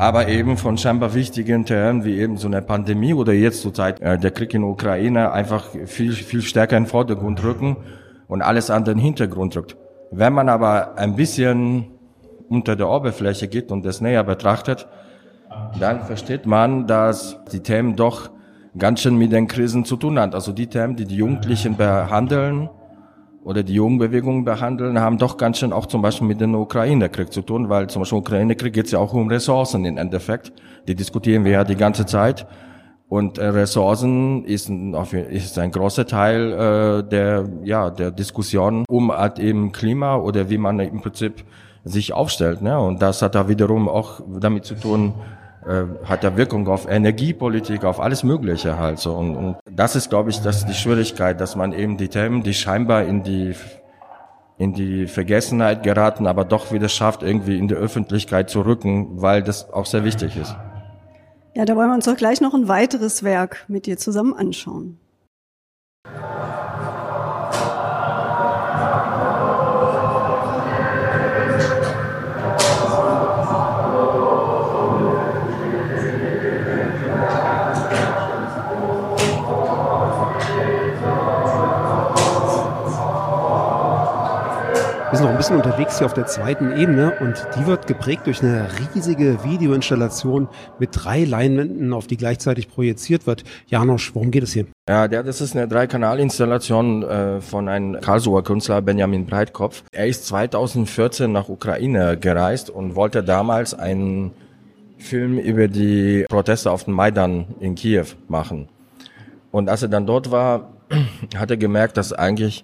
aber 0.00 0.28
eben 0.28 0.56
von 0.56 0.78
scheinbar 0.78 1.12
wichtigen 1.12 1.66
Themen 1.66 2.04
wie 2.04 2.18
eben 2.18 2.38
so 2.38 2.48
eine 2.48 2.62
Pandemie 2.62 3.12
oder 3.12 3.34
jetzt 3.34 3.60
zurzeit 3.60 4.00
äh, 4.00 4.16
der 4.16 4.30
Krieg 4.30 4.54
in 4.54 4.62
der 4.62 4.70
Ukraine 4.70 5.30
einfach 5.32 5.66
viel, 5.84 6.12
viel 6.12 6.40
stärker 6.40 6.78
in 6.78 6.84
den 6.84 6.88
Vordergrund 6.88 7.44
rücken 7.44 7.76
und 8.26 8.40
alles 8.40 8.70
an 8.70 8.84
den 8.86 8.96
Hintergrund 8.96 9.58
rückt. 9.58 9.76
Wenn 10.10 10.32
man 10.32 10.48
aber 10.48 10.98
ein 10.98 11.14
bisschen 11.14 11.86
unter 12.48 12.74
der 12.74 12.88
Oberfläche 12.88 13.46
geht 13.46 13.70
und 13.70 13.84
das 13.84 14.00
näher 14.00 14.24
betrachtet, 14.24 14.88
dann 15.78 16.02
versteht 16.02 16.46
man, 16.46 16.86
dass 16.86 17.38
die 17.52 17.60
Themen 17.60 17.94
doch 17.94 18.30
ganz 18.76 19.00
schön 19.00 19.16
mit 19.16 19.32
den 19.32 19.46
Krisen 19.46 19.84
zu 19.84 19.96
tun 19.96 20.18
haben. 20.18 20.34
Also 20.34 20.52
die 20.52 20.66
Themen, 20.66 20.96
die 20.96 21.04
die 21.04 21.16
Jugendlichen 21.16 21.76
behandeln 21.76 22.68
oder 23.44 23.62
die 23.62 23.74
Jugendbewegungen 23.74 24.44
behandeln, 24.44 25.00
haben 25.00 25.18
doch 25.18 25.36
ganz 25.36 25.58
schön 25.58 25.72
auch 25.72 25.86
zum 25.86 26.02
Beispiel 26.02 26.26
mit 26.26 26.40
dem 26.40 26.54
Ukraine-Krieg 26.54 27.32
zu 27.32 27.42
tun, 27.42 27.68
weil 27.68 27.88
zum 27.88 28.02
Beispiel 28.02 28.18
Ukraine-Krieg 28.18 28.72
geht 28.72 28.86
es 28.86 28.92
ja 28.92 28.98
auch 28.98 29.12
um 29.12 29.28
Ressourcen 29.28 29.84
im 29.84 29.96
Endeffekt. 29.96 30.52
Die 30.88 30.94
diskutieren 30.96 31.44
wir 31.44 31.52
ja 31.52 31.64
die 31.64 31.76
ganze 31.76 32.04
Zeit. 32.04 32.46
Und 33.10 33.38
äh, 33.38 33.46
Ressourcen 33.46 34.44
ist 34.44 34.70
ist 34.70 35.58
ein 35.58 35.72
großer 35.72 36.06
Teil 36.06 36.52
äh, 36.52 37.02
der, 37.02 37.44
ja, 37.64 37.90
der 37.90 38.12
Diskussion 38.12 38.84
um 38.88 39.10
halt 39.10 39.40
eben 39.40 39.72
Klima 39.72 40.14
oder 40.14 40.48
wie 40.48 40.58
man 40.58 40.78
im 40.78 41.00
Prinzip 41.00 41.44
sich 41.82 42.12
aufstellt. 42.12 42.62
Ne? 42.62 42.78
Und 42.78 43.02
das 43.02 43.20
hat 43.20 43.34
da 43.34 43.48
wiederum 43.48 43.88
auch 43.88 44.20
damit 44.28 44.64
zu 44.64 44.76
tun, 44.76 45.14
äh, 45.66 45.86
hat 46.04 46.22
ja 46.22 46.36
Wirkung 46.36 46.68
auf 46.68 46.88
Energiepolitik, 46.88 47.84
auf 47.84 47.98
alles 47.98 48.22
Mögliche 48.22 48.78
halt 48.78 49.00
so. 49.00 49.14
Und, 49.14 49.34
und 49.34 49.56
das 49.68 49.96
ist, 49.96 50.08
glaube 50.08 50.30
ich, 50.30 50.40
das 50.40 50.58
ist 50.58 50.68
die 50.68 50.74
Schwierigkeit, 50.74 51.40
dass 51.40 51.56
man 51.56 51.72
eben 51.72 51.96
die 51.96 52.08
Themen, 52.08 52.44
die 52.44 52.54
scheinbar 52.54 53.02
in 53.02 53.24
die 53.24 53.56
in 54.56 54.72
die 54.74 55.06
Vergessenheit 55.08 55.82
geraten, 55.82 56.28
aber 56.28 56.44
doch 56.44 56.70
wieder 56.70 56.90
schafft, 56.90 57.24
irgendwie 57.24 57.58
in 57.58 57.66
die 57.66 57.74
Öffentlichkeit 57.74 58.50
zu 58.50 58.60
rücken, 58.60 59.20
weil 59.20 59.42
das 59.42 59.72
auch 59.72 59.86
sehr 59.86 60.04
wichtig 60.04 60.36
ist. 60.36 60.54
Ja, 61.60 61.66
da 61.66 61.76
wollen 61.76 61.90
wir 61.90 61.94
uns 61.94 62.06
doch 62.06 62.16
gleich 62.16 62.40
noch 62.40 62.54
ein 62.54 62.68
weiteres 62.68 63.22
Werk 63.22 63.66
mit 63.68 63.84
dir 63.84 63.98
zusammen 63.98 64.32
anschauen. 64.32 64.98
Bisschen 85.40 85.56
unterwegs 85.56 85.96
hier 85.96 86.06
auf 86.06 86.12
der 86.12 86.26
zweiten 86.26 86.76
Ebene 86.76 87.14
und 87.18 87.46
die 87.56 87.66
wird 87.66 87.86
geprägt 87.86 88.26
durch 88.26 88.42
eine 88.42 88.68
riesige 88.94 89.42
Videoinstallation 89.42 90.48
mit 90.78 90.90
drei 90.92 91.24
Leinwänden, 91.24 91.94
auf 91.94 92.06
die 92.06 92.18
gleichzeitig 92.18 92.68
projiziert 92.68 93.26
wird. 93.26 93.44
Janosch, 93.66 94.14
worum 94.14 94.30
geht 94.32 94.42
es 94.42 94.52
hier? 94.52 94.66
Ja, 94.86 95.08
der, 95.08 95.22
das 95.22 95.40
ist 95.40 95.56
eine 95.56 95.66
Dreikanalinstallation 95.66 97.04
äh, 97.04 97.40
von 97.40 97.70
einem 97.70 97.98
Karlsruher 98.02 98.44
Künstler, 98.44 98.82
Benjamin 98.82 99.24
Breitkopf. 99.24 99.82
Er 99.92 100.08
ist 100.08 100.26
2014 100.26 101.32
nach 101.32 101.48
Ukraine 101.48 102.18
gereist 102.18 102.68
und 102.68 102.94
wollte 102.94 103.24
damals 103.24 103.72
einen 103.72 104.32
Film 104.98 105.38
über 105.38 105.68
die 105.68 106.26
Proteste 106.28 106.70
auf 106.70 106.84
dem 106.84 106.92
Maidan 106.92 107.46
in 107.60 107.76
Kiew 107.76 108.04
machen. 108.28 108.68
Und 109.52 109.70
als 109.70 109.80
er 109.80 109.88
dann 109.88 110.04
dort 110.04 110.30
war, 110.30 110.72
hat 111.34 111.50
er 111.50 111.56
gemerkt, 111.56 111.96
dass 111.96 112.12
eigentlich 112.12 112.62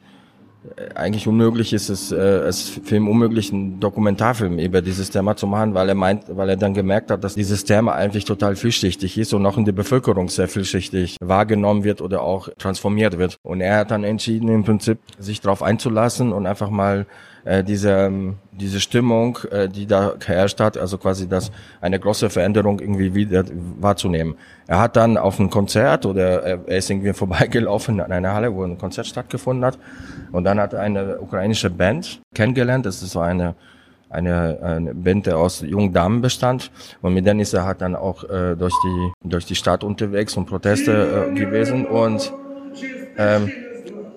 eigentlich 0.94 1.26
unmöglich 1.26 1.72
ist 1.72 1.88
es, 1.88 2.12
äh, 2.12 2.16
als 2.16 2.68
Film 2.84 3.08
unmöglich, 3.08 3.52
einen 3.52 3.80
Dokumentarfilm 3.80 4.58
über 4.58 4.82
dieses 4.82 5.10
Thema 5.10 5.36
zu 5.36 5.46
machen, 5.46 5.74
weil 5.74 5.88
er 5.88 5.94
meint, 5.94 6.24
weil 6.28 6.48
er 6.50 6.56
dann 6.56 6.74
gemerkt 6.74 7.10
hat, 7.10 7.24
dass 7.24 7.34
dieses 7.34 7.64
Thema 7.64 7.94
eigentlich 7.94 8.24
total 8.24 8.56
vielschichtig 8.56 9.18
ist 9.18 9.32
und 9.34 9.44
auch 9.46 9.56
in 9.56 9.64
der 9.64 9.72
Bevölkerung 9.72 10.28
sehr 10.28 10.48
vielschichtig 10.48 11.16
wahrgenommen 11.20 11.84
wird 11.84 12.00
oder 12.00 12.22
auch 12.22 12.48
transformiert 12.58 13.18
wird. 13.18 13.38
Und 13.42 13.60
er 13.60 13.78
hat 13.78 13.90
dann 13.90 14.04
entschieden, 14.04 14.48
im 14.48 14.64
Prinzip 14.64 14.98
sich 15.18 15.40
darauf 15.40 15.62
einzulassen 15.62 16.32
und 16.32 16.46
einfach 16.46 16.70
mal 16.70 17.06
äh, 17.46 17.62
diese, 17.62 17.90
ähm, 17.92 18.34
diese 18.50 18.80
Stimmung, 18.80 19.38
äh, 19.52 19.68
die 19.68 19.86
da 19.86 20.14
geherrscht 20.18 20.58
hat, 20.58 20.76
also 20.76 20.98
quasi 20.98 21.28
das 21.28 21.52
eine 21.80 22.00
große 22.00 22.28
Veränderung 22.28 22.80
irgendwie 22.80 23.14
wieder 23.14 23.44
wahrzunehmen. 23.80 24.34
Er 24.66 24.80
hat 24.80 24.96
dann 24.96 25.16
auf 25.16 25.38
ein 25.38 25.48
Konzert 25.48 26.06
oder 26.06 26.42
er 26.42 26.66
ist 26.66 26.90
irgendwie 26.90 27.12
vorbeigelaufen 27.14 28.00
an 28.00 28.10
einer 28.10 28.34
Halle, 28.34 28.52
wo 28.52 28.64
ein 28.64 28.78
Konzert 28.78 29.06
stattgefunden 29.06 29.64
hat 29.64 29.78
und 30.32 30.42
dann 30.42 30.58
hat 30.58 30.74
eine 30.74 31.20
ukrainische 31.20 31.70
Band 31.70 32.20
kennengelernt, 32.34 32.84
das 32.84 33.00
ist 33.02 33.12
so 33.12 33.20
eine 33.20 33.54
eine, 34.08 34.58
eine 34.62 34.94
Band, 34.94 35.26
der 35.26 35.36
aus 35.36 35.62
jungen 35.62 35.92
Damen 35.92 36.20
bestand. 36.20 36.70
Und 37.02 37.12
mit 37.12 37.26
denen 37.26 37.40
ist 37.40 37.52
er 37.54 37.64
halt 37.64 37.80
dann 37.80 37.96
auch 37.96 38.22
äh, 38.22 38.54
durch 38.54 38.74
die 38.84 39.28
durch 39.28 39.46
die 39.46 39.56
Stadt 39.56 39.82
unterwegs 39.82 40.36
und 40.36 40.46
Proteste 40.46 41.28
äh, 41.28 41.34
gewesen. 41.34 41.86
Und 41.86 42.32
ähm, 43.18 43.50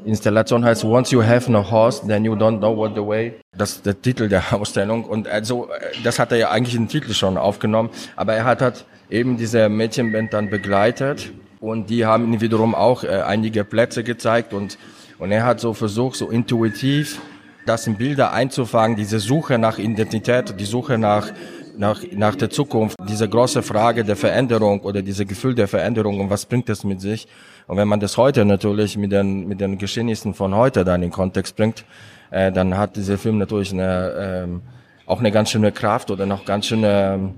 Installation 0.05 0.63
heißt 0.63 0.83
Once 0.83 1.11
you 1.11 1.23
have 1.23 1.51
no 1.51 1.69
horse, 1.69 2.05
then 2.07 2.25
you 2.25 2.33
don't 2.33 2.59
know 2.59 2.75
what 2.75 2.93
the 2.95 3.05
way. 3.05 3.33
Das 3.57 3.71
ist 3.71 3.85
der 3.85 4.01
Titel 4.01 4.29
der 4.29 4.43
Ausstellung. 4.53 5.03
Und 5.03 5.27
also, 5.27 5.69
das 6.03 6.19
hat 6.19 6.31
er 6.31 6.37
ja 6.37 6.51
eigentlich 6.51 6.75
im 6.75 6.87
Titel 6.87 7.13
schon 7.13 7.37
aufgenommen. 7.37 7.89
Aber 8.15 8.33
er 8.33 8.45
hat 8.45 8.61
halt 8.61 8.85
eben 9.09 9.37
diese 9.37 9.69
Mädchenband 9.69 10.33
dann 10.33 10.49
begleitet. 10.49 11.31
Und 11.59 11.89
die 11.89 12.05
haben 12.05 12.33
ihm 12.33 12.41
wiederum 12.41 12.73
auch 12.73 13.03
äh, 13.03 13.07
einige 13.07 13.63
Plätze 13.63 14.03
gezeigt. 14.03 14.53
Und, 14.53 14.77
und 15.17 15.31
er 15.31 15.43
hat 15.45 15.59
so 15.59 15.73
versucht, 15.73 16.15
so 16.15 16.29
intuitiv 16.29 17.19
das 17.65 17.85
in 17.85 17.97
Bilder 17.97 18.31
einzufangen, 18.31 18.95
diese 18.97 19.19
Suche 19.19 19.59
nach 19.59 19.77
Identität, 19.77 20.59
die 20.59 20.65
Suche 20.65 20.97
nach 20.97 21.31
nach, 21.79 22.03
nach 22.11 22.35
der 22.35 22.49
Zukunft, 22.49 22.97
diese 23.07 23.27
große 23.29 23.63
Frage 23.63 24.03
der 24.03 24.17
Veränderung 24.17 24.81
oder 24.81 25.01
diese 25.01 25.25
Gefühl 25.25 25.55
der 25.55 25.69
Veränderung 25.69 26.19
und 26.19 26.29
was 26.29 26.45
bringt 26.45 26.67
das 26.67 26.83
mit 26.83 26.99
sich? 26.99 27.25
Und 27.69 27.77
wenn 27.77 27.87
man 27.87 27.99
das 27.99 28.17
heute 28.17 28.45
natürlich 28.45 28.97
mit 28.97 29.11
den, 29.11 29.47
mit 29.47 29.61
den 29.61 29.77
Geschehnissen 29.77 30.33
von 30.33 30.55
heute 30.55 30.83
dann 30.83 31.03
in 31.03 31.11
Kontext 31.11 31.55
bringt, 31.55 31.85
äh, 32.31 32.51
dann 32.51 32.75
hat 32.75 32.95
dieser 32.95 33.19
Film 33.19 33.37
natürlich 33.37 33.71
eine, 33.71 34.15
ähm, 34.19 34.61
auch 35.05 35.19
eine 35.19 35.31
ganz 35.31 35.51
schöne 35.51 35.71
Kraft 35.71 36.09
oder 36.09 36.25
noch 36.25 36.45
ganz 36.45 36.65
schöne, 36.65 37.13
ähm, 37.13 37.35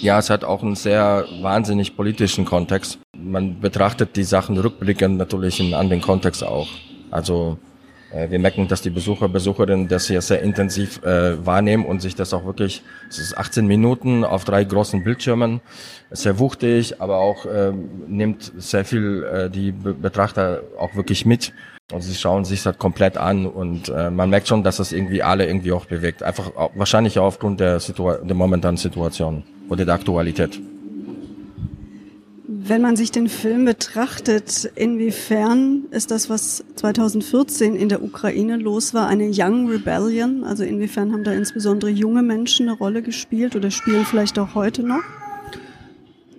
ja, 0.00 0.20
es 0.20 0.30
hat 0.30 0.44
auch 0.44 0.62
einen 0.62 0.76
sehr 0.76 1.24
wahnsinnig 1.40 1.96
politischen 1.96 2.44
Kontext. 2.44 3.00
Man 3.16 3.58
betrachtet 3.58 4.14
die 4.14 4.22
Sachen 4.22 4.56
rückblickend 4.56 5.18
natürlich 5.18 5.58
in, 5.58 5.74
an 5.74 5.90
den 5.90 6.00
Kontext 6.00 6.44
auch. 6.44 6.68
Also 7.10 7.58
wir 8.10 8.38
merken, 8.38 8.68
dass 8.68 8.80
die 8.80 8.90
Besucher, 8.90 9.28
Besucherinnen 9.28 9.88
das 9.88 10.06
hier 10.06 10.22
sehr 10.22 10.40
intensiv 10.42 11.02
äh, 11.04 11.44
wahrnehmen 11.44 11.84
und 11.84 12.00
sich 12.00 12.14
das 12.14 12.32
auch 12.32 12.44
wirklich, 12.44 12.82
es 13.10 13.18
ist 13.18 13.36
18 13.36 13.66
Minuten 13.66 14.24
auf 14.24 14.44
drei 14.44 14.64
großen 14.64 15.04
Bildschirmen, 15.04 15.60
sehr 16.10 16.38
wuchtig, 16.38 17.00
aber 17.00 17.18
auch 17.18 17.44
äh, 17.44 17.72
nimmt 18.06 18.52
sehr 18.56 18.84
viel 18.84 19.24
äh, 19.24 19.50
die 19.50 19.72
Be 19.72 19.92
Betrachter 19.92 20.62
auch 20.78 20.94
wirklich 20.94 21.26
mit. 21.26 21.52
Und 21.90 22.02
sie 22.02 22.14
schauen 22.14 22.44
sich 22.44 22.62
das 22.62 22.76
komplett 22.76 23.16
an 23.16 23.46
und 23.46 23.88
äh, 23.88 24.10
man 24.10 24.28
merkt 24.28 24.46
schon, 24.46 24.62
dass 24.62 24.76
das 24.76 24.92
irgendwie 24.92 25.22
alle 25.22 25.46
irgendwie 25.46 25.72
auch 25.72 25.86
bewegt. 25.86 26.22
Einfach 26.22 26.54
auch, 26.54 26.70
wahrscheinlich 26.74 27.18
auch 27.18 27.24
aufgrund 27.24 27.60
der, 27.60 27.80
Situa 27.80 28.18
der 28.18 28.36
momentanen 28.36 28.76
Situation 28.76 29.42
oder 29.70 29.86
der 29.86 29.94
Aktualität. 29.94 30.60
Wenn 32.68 32.82
man 32.82 32.96
sich 32.96 33.10
den 33.10 33.30
Film 33.30 33.64
betrachtet, 33.64 34.70
inwiefern 34.74 35.86
ist 35.90 36.10
das, 36.10 36.28
was 36.28 36.62
2014 36.74 37.74
in 37.74 37.88
der 37.88 38.02
Ukraine 38.02 38.58
los 38.58 38.92
war, 38.92 39.06
eine 39.06 39.30
Young 39.32 39.70
Rebellion? 39.70 40.44
Also 40.44 40.64
inwiefern 40.64 41.14
haben 41.14 41.24
da 41.24 41.32
insbesondere 41.32 41.90
junge 41.90 42.22
Menschen 42.22 42.68
eine 42.68 42.76
Rolle 42.76 43.00
gespielt 43.00 43.56
oder 43.56 43.70
spielen 43.70 44.04
vielleicht 44.04 44.38
auch 44.38 44.54
heute 44.54 44.82
noch? 44.82 45.00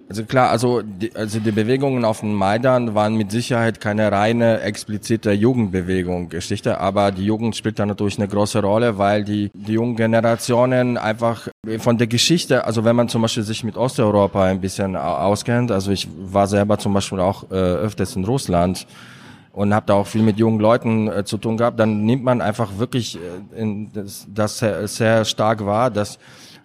Also 0.09 0.23
klar, 0.23 0.49
also 0.49 0.81
die, 0.81 1.15
also 1.15 1.39
die 1.39 1.51
Bewegungen 1.51 2.03
auf 2.03 2.21
dem 2.21 2.33
Maidan 2.33 2.95
waren 2.95 3.13
mit 3.13 3.29
Sicherheit 3.29 3.79
keine 3.79 4.11
reine 4.11 4.59
explizite 4.61 5.31
Jugendbewegung 5.33 6.29
Geschichte, 6.29 6.79
aber 6.79 7.11
die 7.11 7.25
Jugend 7.25 7.55
spielt 7.55 7.77
da 7.77 7.85
natürlich 7.85 8.17
eine 8.17 8.27
große 8.27 8.59
Rolle, 8.59 8.97
weil 8.97 9.23
die, 9.23 9.51
die 9.53 9.73
jungen 9.73 9.95
Generationen 9.95 10.97
einfach 10.97 11.47
von 11.77 11.99
der 11.99 12.07
Geschichte, 12.07 12.65
also 12.65 12.83
wenn 12.85 12.95
man 12.95 13.07
zum 13.07 13.21
Beispiel 13.21 13.43
sich 13.43 13.63
mit 13.63 13.77
Osteuropa 13.77 14.45
ein 14.45 14.61
bisschen 14.61 14.95
auskennt, 14.95 15.71
also 15.71 15.91
ich 15.91 16.07
war 16.17 16.47
selber 16.47 16.79
zum 16.79 16.91
Beispiel 16.95 17.19
auch 17.19 17.43
äh, 17.51 17.53
öfters 17.53 18.15
in 18.15 18.25
Russland 18.25 18.87
und 19.51 19.75
habe 19.75 19.85
da 19.85 19.93
auch 19.93 20.07
viel 20.07 20.23
mit 20.23 20.39
jungen 20.39 20.59
Leuten 20.59 21.07
äh, 21.07 21.23
zu 21.23 21.37
tun 21.37 21.55
gehabt, 21.55 21.79
dann 21.79 22.05
nimmt 22.05 22.23
man 22.23 22.41
einfach 22.41 22.79
wirklich 22.79 23.15
äh, 23.15 23.61
in, 23.61 23.93
das, 23.93 24.25
das 24.33 24.57
sehr, 24.57 24.87
sehr 24.87 25.23
stark 25.23 25.63
wahr, 25.63 25.91
dass 25.91 26.17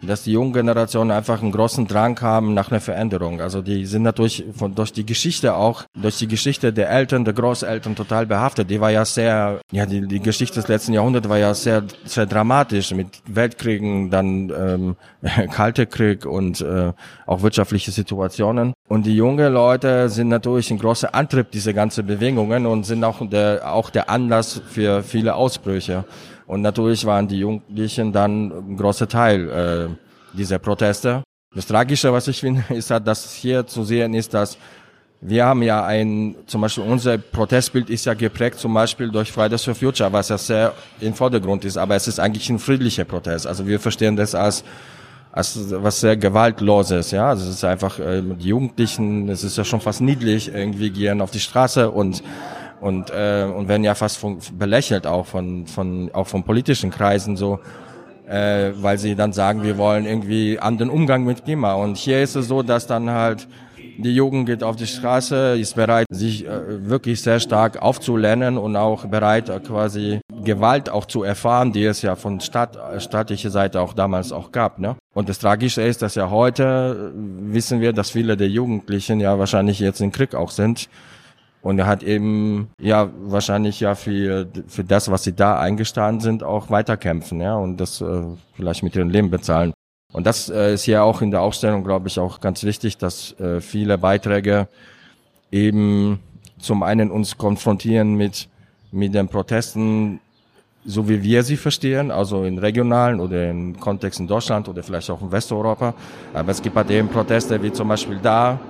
dass 0.06 0.24
die 0.24 0.32
jungen 0.32 0.52
Generationen 0.52 1.10
einfach 1.10 1.42
einen 1.42 1.52
großen 1.52 1.86
Drang 1.86 2.20
haben 2.20 2.54
nach 2.54 2.70
einer 2.70 2.80
Veränderung. 2.80 3.40
Also 3.40 3.62
die 3.62 3.86
sind 3.86 4.02
natürlich 4.02 4.44
von, 4.56 4.74
durch 4.74 4.92
die 4.92 5.06
Geschichte 5.06 5.54
auch, 5.54 5.84
durch 5.94 6.18
die 6.18 6.28
Geschichte 6.28 6.72
der 6.72 6.90
Eltern, 6.90 7.24
der 7.24 7.34
Großeltern 7.34 7.96
total 7.96 8.26
behaftet. 8.26 8.70
Die 8.70 8.80
war 8.80 8.90
ja 8.90 9.04
sehr, 9.04 9.60
ja, 9.72 9.86
die, 9.86 10.06
die 10.06 10.20
Geschichte 10.20 10.56
des 10.56 10.68
letzten 10.68 10.92
Jahrhunderts 10.92 11.28
war 11.28 11.38
ja 11.38 11.54
sehr, 11.54 11.84
sehr 12.04 12.26
dramatisch 12.26 12.92
mit 12.92 13.08
Weltkriegen, 13.26 14.10
dann 14.10 14.50
ähm, 14.50 14.96
Kalte 15.52 15.86
Krieg 15.86 16.26
und 16.26 16.60
äh, 16.60 16.92
auch 17.26 17.42
wirtschaftliche 17.42 17.90
Situationen. 17.90 18.74
Und 18.88 19.06
die 19.06 19.16
jungen 19.16 19.52
Leute 19.52 20.08
sind 20.08 20.28
natürlich 20.28 20.70
ein 20.70 20.78
großer 20.78 21.14
Antrieb 21.14 21.50
dieser 21.50 21.72
ganzen 21.72 22.06
Bewegungen 22.06 22.66
und 22.66 22.84
sind 22.84 23.02
auch 23.04 23.26
der, 23.28 23.72
auch 23.72 23.90
der 23.90 24.10
Anlass 24.10 24.60
für 24.68 25.02
viele 25.02 25.34
Ausbrüche. 25.34 26.04
Und 26.46 26.62
natürlich 26.62 27.04
waren 27.06 27.26
die 27.28 27.38
Jugendlichen 27.38 28.12
dann 28.12 28.52
ein 28.52 28.76
großer 28.76 29.08
Teil 29.08 29.48
äh, 29.50 30.36
dieser 30.36 30.58
Proteste. 30.58 31.22
Das 31.54 31.66
Tragische, 31.66 32.12
was 32.12 32.28
ich 32.28 32.40
finde, 32.40 32.64
ist 32.74 32.90
halt, 32.90 33.06
dass 33.06 33.32
hier 33.32 33.66
zu 33.66 33.84
sehen 33.84 34.14
ist, 34.14 34.34
dass 34.34 34.58
wir 35.26 35.46
haben 35.46 35.62
ja 35.62 35.86
ein, 35.86 36.36
zum 36.46 36.60
Beispiel 36.60 36.84
unser 36.84 37.16
Protestbild 37.16 37.88
ist 37.88 38.04
ja 38.04 38.12
geprägt 38.12 38.58
zum 38.58 38.74
Beispiel 38.74 39.10
durch 39.10 39.32
Fridays 39.32 39.64
for 39.64 39.74
Future, 39.74 40.12
was 40.12 40.28
ja 40.28 40.36
sehr 40.36 40.74
im 41.00 41.14
Vordergrund 41.14 41.64
ist, 41.64 41.78
aber 41.78 41.96
es 41.96 42.06
ist 42.06 42.20
eigentlich 42.20 42.50
ein 42.50 42.58
friedlicher 42.58 43.04
Protest. 43.04 43.46
Also 43.46 43.66
wir 43.66 43.80
verstehen 43.80 44.16
das 44.16 44.34
als 44.34 44.64
als 45.32 45.58
was 45.82 45.98
sehr 46.00 46.16
gewaltloses, 46.16 47.10
ja. 47.10 47.30
Also 47.30 47.48
es 47.48 47.56
ist 47.56 47.64
einfach 47.64 47.98
äh, 47.98 48.22
die 48.22 48.48
Jugendlichen, 48.48 49.28
es 49.28 49.42
ist 49.42 49.58
ja 49.58 49.64
schon 49.64 49.80
fast 49.80 50.00
niedlich, 50.00 50.54
irgendwie 50.54 50.90
gehen 50.90 51.20
auf 51.20 51.32
die 51.32 51.40
Straße 51.40 51.90
und 51.90 52.22
und 52.84 53.10
äh, 53.10 53.44
und 53.44 53.68
werden 53.68 53.82
ja 53.82 53.94
fast 53.94 54.18
von, 54.18 54.38
belächelt 54.58 55.06
auch 55.06 55.26
von 55.26 55.66
von 55.66 56.10
auch 56.12 56.26
von 56.26 56.44
politischen 56.44 56.90
Kreisen 56.90 57.36
so 57.36 57.58
äh, 58.28 58.72
weil 58.76 58.98
sie 58.98 59.14
dann 59.14 59.32
sagen 59.32 59.62
wir 59.62 59.78
wollen 59.78 60.04
irgendwie 60.04 60.58
anderen 60.58 60.90
Umgang 60.90 61.24
mit 61.24 61.44
Klima 61.44 61.74
und 61.74 61.96
hier 61.96 62.22
ist 62.22 62.36
es 62.36 62.46
so 62.46 62.62
dass 62.62 62.86
dann 62.86 63.10
halt 63.10 63.48
Die 63.96 64.14
Jugend 64.14 64.46
geht 64.46 64.64
auf 64.64 64.74
die 64.74 64.88
Straße, 64.88 65.56
ist 65.56 65.76
bereit, 65.76 66.06
sich 66.10 66.44
äh, 66.46 66.88
wirklich 66.90 67.22
sehr 67.22 67.38
stark 67.38 67.80
aufzulernen 67.80 68.58
und 68.58 68.74
auch 68.74 69.06
bereit, 69.06 69.48
äh, 69.48 69.60
quasi 69.60 70.20
Gewalt 70.42 70.90
auch 70.90 71.04
zu 71.04 71.22
erfahren, 71.22 71.72
die 71.72 71.84
es 71.84 72.02
ja 72.02 72.16
von 72.16 72.40
Stadt, 72.40 72.76
äh, 72.76 72.98
staatlicher 72.98 73.50
Seite 73.50 73.80
auch 73.80 73.94
damals 73.94 74.32
auch 74.32 74.50
gab. 74.50 74.80
Ne? 74.80 74.96
Und 75.14 75.28
das 75.28 75.38
Tragische 75.38 75.82
ist, 75.82 76.02
dass 76.02 76.16
ja 76.16 76.28
heute 76.30 77.12
wissen 77.14 77.80
wir, 77.80 77.92
dass 77.92 78.10
viele 78.10 78.36
der 78.36 78.48
Jugendlichen 78.48 79.20
ja 79.20 79.38
wahrscheinlich 79.38 79.78
jetzt 79.78 80.00
im 80.00 80.10
Krieg 80.10 80.34
auch 80.34 80.50
sind. 80.50 80.88
Und 81.64 81.78
er 81.78 81.86
hat 81.86 82.02
eben 82.02 82.68
ja 82.78 83.08
wahrscheinlich 83.22 83.80
ja 83.80 83.94
für, 83.94 84.46
für 84.68 84.84
das, 84.84 85.10
was 85.10 85.24
sie 85.24 85.32
da 85.32 85.58
eingestanden 85.58 86.20
sind, 86.20 86.42
auch 86.42 86.68
weiterkämpfen, 86.68 87.40
ja, 87.40 87.56
und 87.56 87.78
das 87.78 88.02
äh, 88.02 88.22
vielleicht 88.54 88.82
mit 88.82 88.94
ihrem 88.94 89.08
Leben 89.08 89.30
bezahlen. 89.30 89.72
Und 90.12 90.26
das 90.26 90.50
äh, 90.50 90.74
ist 90.74 90.84
ja 90.84 91.02
auch 91.02 91.22
in 91.22 91.30
der 91.30 91.40
Ausstellung, 91.40 91.82
glaube 91.82 92.08
ich, 92.08 92.18
auch 92.18 92.40
ganz 92.40 92.64
wichtig, 92.64 92.98
dass 92.98 93.32
äh, 93.40 93.62
viele 93.62 93.96
Beiträge 93.96 94.68
eben 95.50 96.20
zum 96.58 96.82
einen 96.82 97.10
uns 97.10 97.38
konfrontieren 97.38 98.14
mit, 98.14 98.46
mit 98.92 99.14
den 99.14 99.28
Protesten, 99.28 100.20
so 100.84 101.08
wie 101.08 101.22
wir 101.22 101.42
sie 101.44 101.56
verstehen, 101.56 102.10
also 102.10 102.44
in 102.44 102.58
regionalen 102.58 103.20
oder 103.20 103.48
in 103.48 103.80
Kontext 103.80 104.20
in 104.20 104.26
Deutschland 104.26 104.68
oder 104.68 104.82
vielleicht 104.82 105.08
auch 105.08 105.22
in 105.22 105.32
Westeuropa. 105.32 105.94
Aber 106.34 106.50
es 106.50 106.60
gibt 106.60 106.76
halt 106.76 106.90
eben 106.90 107.08
Proteste 107.08 107.62
wie 107.62 107.72
zum 107.72 107.88
Beispiel 107.88 108.18
da, 108.22 108.60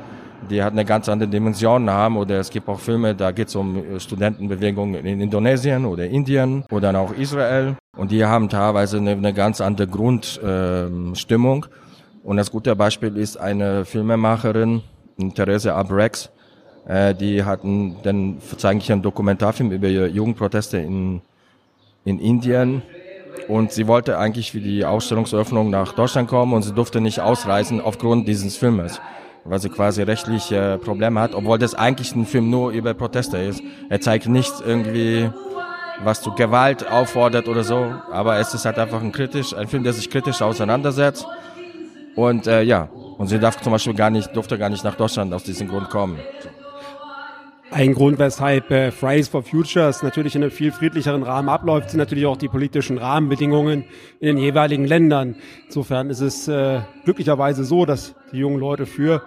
die 0.51 0.63
hat 0.63 0.73
eine 0.73 0.85
ganz 0.85 1.09
andere 1.09 1.29
Dimension 1.29 1.89
haben. 1.91 2.17
Oder 2.17 2.39
es 2.41 2.51
gibt 2.51 2.69
auch 2.69 2.81
Filme, 2.81 3.15
da 3.15 3.31
geht 3.33 3.49
es 3.49 3.57
um 3.57 3.77
äh, 3.77 4.01
Studentenbewegungen 4.01 5.05
in 5.05 5.21
Indonesien 5.21 5.85
oder 5.85 6.07
Indien 6.07 6.65
oder 6.71 6.99
auch 6.99 7.13
Israel. 7.13 7.77
Und 7.97 8.11
die 8.11 8.25
haben 8.25 8.49
teilweise 8.49 8.99
eine, 8.99 9.13
eine 9.13 9.33
ganz 9.33 9.61
andere 9.61 9.87
Grundstimmung. 9.87 11.67
Ähm, 11.67 11.71
und 12.23 12.37
das 12.37 12.51
gute 12.51 12.75
Beispiel 12.75 13.17
ist 13.17 13.37
eine 13.37 13.85
Filmemacherin, 13.85 14.83
Therese 15.35 15.75
Abrex, 15.75 16.31
äh, 16.87 17.15
die 17.15 17.45
hatten 17.45 17.97
dann 18.03 18.39
zeigen 18.57 18.81
einen 18.89 19.03
Dokumentarfilm 19.03 19.71
über 19.71 19.89
Jugendproteste 19.89 20.79
in, 20.79 21.21
in 22.05 22.19
Indien. 22.19 22.83
Und 23.49 23.73
sie 23.73 23.87
wollte 23.87 24.19
eigentlich 24.19 24.53
für 24.53 24.61
die 24.61 24.85
Ausstellungseröffnung 24.85 25.69
nach 25.69 25.93
Deutschland 25.93 26.29
kommen 26.29 26.55
und 26.55 26.63
sie 26.63 26.73
durfte 26.73 27.01
nicht 27.01 27.21
ausreisen 27.21 27.81
aufgrund 27.81 28.27
dieses 28.27 28.57
Filmes 28.57 29.01
weil 29.45 29.59
sie 29.59 29.69
quasi 29.69 30.03
rechtliche 30.03 30.79
Probleme 30.83 31.21
hat, 31.21 31.35
obwohl 31.35 31.59
das 31.59 31.75
eigentlich 31.75 32.15
ein 32.15 32.27
Film 32.27 32.51
nur 32.51 32.71
über 32.71 32.95
Proteste 32.95 33.39
ist. 33.39 33.63
Er 33.89 34.01
zeigt 34.01 34.27
nichts 34.27 34.63
irgendwie, 34.65 35.31
was 36.03 36.23
zu 36.23 36.33
Gewalt 36.33 36.89
auffordert 36.91 37.49
oder 37.49 37.63
so, 37.63 37.95
aber 38.11 38.39
es 38.39 38.55
ist 38.55 38.65
halt 38.65 38.79
einfach 38.79 39.03
ein 39.03 39.13
kritisch, 39.13 39.55
ein 39.55 39.69
Film, 39.69 39.85
der 39.85 39.93
sich 39.93 40.11
kritisch 40.11 40.43
auseinandersetzt. 40.43 41.27
Und 42.17 42.47
äh, 42.47 42.63
ja, 42.63 42.89
und 43.19 43.27
sie 43.27 43.39
darf 43.39 43.61
zum 43.61 43.73
Beispiel 43.73 43.95
gar 43.95 44.11
nicht, 44.11 44.35
durfte 44.35 44.59
gar 44.59 44.71
nicht 44.71 44.85
nach 44.85 44.95
Deutschland 44.95 45.33
aus 45.33 45.45
diesem 45.45 45.69
Grund 45.69 45.91
kommen. 45.91 46.19
Ein 47.71 47.95
Grund, 47.95 48.19
weshalb 48.19 48.71
äh, 48.71 48.91
Fridays 48.91 49.29
for 49.29 49.43
Futures 49.43 50.03
natürlich 50.03 50.37
in 50.37 50.43
einem 50.43 50.51
viel 50.51 50.71
friedlicheren 50.71 51.23
Rahmen 51.23 51.49
abläuft, 51.49 51.91
sind 51.91 51.99
natürlich 51.99 52.27
auch 52.27 52.37
die 52.37 52.49
politischen 52.49 52.99
Rahmenbedingungen 52.99 53.85
in 54.21 54.27
den 54.27 54.39
jeweiligen 54.39 54.85
Ländern. 54.85 55.37
Insofern 55.67 56.11
ist 56.11 56.21
es 56.21 56.47
äh, 56.47 56.81
glücklicherweise 57.05 57.65
so, 57.65 57.85
dass 57.87 58.15
die 58.33 58.39
jungen 58.39 58.61
Leute 58.61 58.87
für 58.87 59.23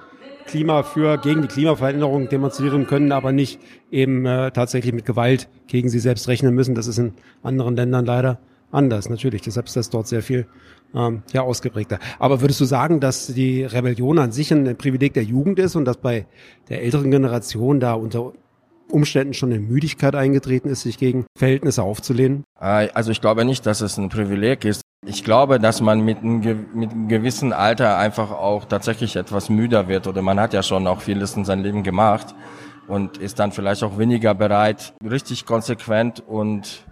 Klima 0.45 0.83
für, 0.83 1.17
gegen 1.17 1.41
die 1.41 1.47
Klimaveränderung 1.49 2.29
demonstrieren 2.29 2.87
können, 2.87 3.11
aber 3.11 3.31
nicht 3.33 3.59
eben 3.91 4.25
äh, 4.25 4.51
tatsächlich 4.51 4.93
mit 4.93 5.05
Gewalt 5.05 5.49
gegen 5.67 5.89
sie 5.89 5.99
selbst 5.99 6.27
rechnen 6.27 6.55
müssen. 6.55 6.73
Das 6.73 6.87
ist 6.87 6.99
in 6.99 7.13
anderen 7.43 7.75
Ländern 7.75 8.05
leider 8.05 8.39
anders, 8.71 9.09
natürlich. 9.09 9.41
Deshalb 9.41 9.67
ist 9.67 9.75
das 9.75 9.89
dort 9.89 10.07
sehr 10.07 10.21
viel 10.21 10.47
ähm, 10.93 11.23
ja, 11.33 11.41
ausgeprägter. 11.41 11.99
Aber 12.19 12.41
würdest 12.41 12.59
du 12.61 12.65
sagen, 12.65 12.99
dass 12.99 13.27
die 13.27 13.63
Rebellion 13.63 14.19
an 14.19 14.31
sich 14.31 14.51
ein 14.51 14.77
Privileg 14.77 15.13
der 15.13 15.23
Jugend 15.23 15.59
ist 15.59 15.75
und 15.75 15.85
dass 15.85 15.97
bei 15.97 16.25
der 16.69 16.83
älteren 16.83 17.11
Generation 17.11 17.79
da 17.79 17.93
unter 17.93 18.33
Umständen 18.89 19.33
schon 19.33 19.51
eine 19.51 19.59
Müdigkeit 19.59 20.15
eingetreten 20.15 20.69
ist, 20.69 20.81
sich 20.83 20.97
gegen 20.97 21.25
Verhältnisse 21.37 21.83
aufzulehnen? 21.83 22.43
Äh, 22.59 22.89
also 22.93 23.11
ich 23.11 23.21
glaube 23.21 23.45
nicht, 23.45 23.65
dass 23.65 23.81
es 23.81 23.97
ein 23.97 24.09
Privileg 24.09 24.65
ist. 24.65 24.81
Ich 25.05 25.23
glaube, 25.23 25.59
dass 25.59 25.81
man 25.81 26.01
mit 26.01 26.19
einem, 26.19 26.39
mit 26.73 26.91
einem 26.91 27.07
gewissen 27.07 27.53
Alter 27.53 27.97
einfach 27.97 28.31
auch 28.31 28.65
tatsächlich 28.65 29.15
etwas 29.15 29.49
müder 29.49 29.87
wird 29.87 30.07
oder 30.07 30.21
man 30.21 30.39
hat 30.39 30.53
ja 30.53 30.63
schon 30.63 30.87
auch 30.87 31.01
vieles 31.01 31.35
in 31.35 31.45
seinem 31.45 31.63
Leben 31.63 31.83
gemacht 31.83 32.33
und 32.87 33.17
ist 33.17 33.39
dann 33.39 33.51
vielleicht 33.51 33.83
auch 33.83 33.97
weniger 33.97 34.33
bereit, 34.33 34.93
richtig 35.07 35.45
konsequent 35.45 36.23
und 36.25 36.85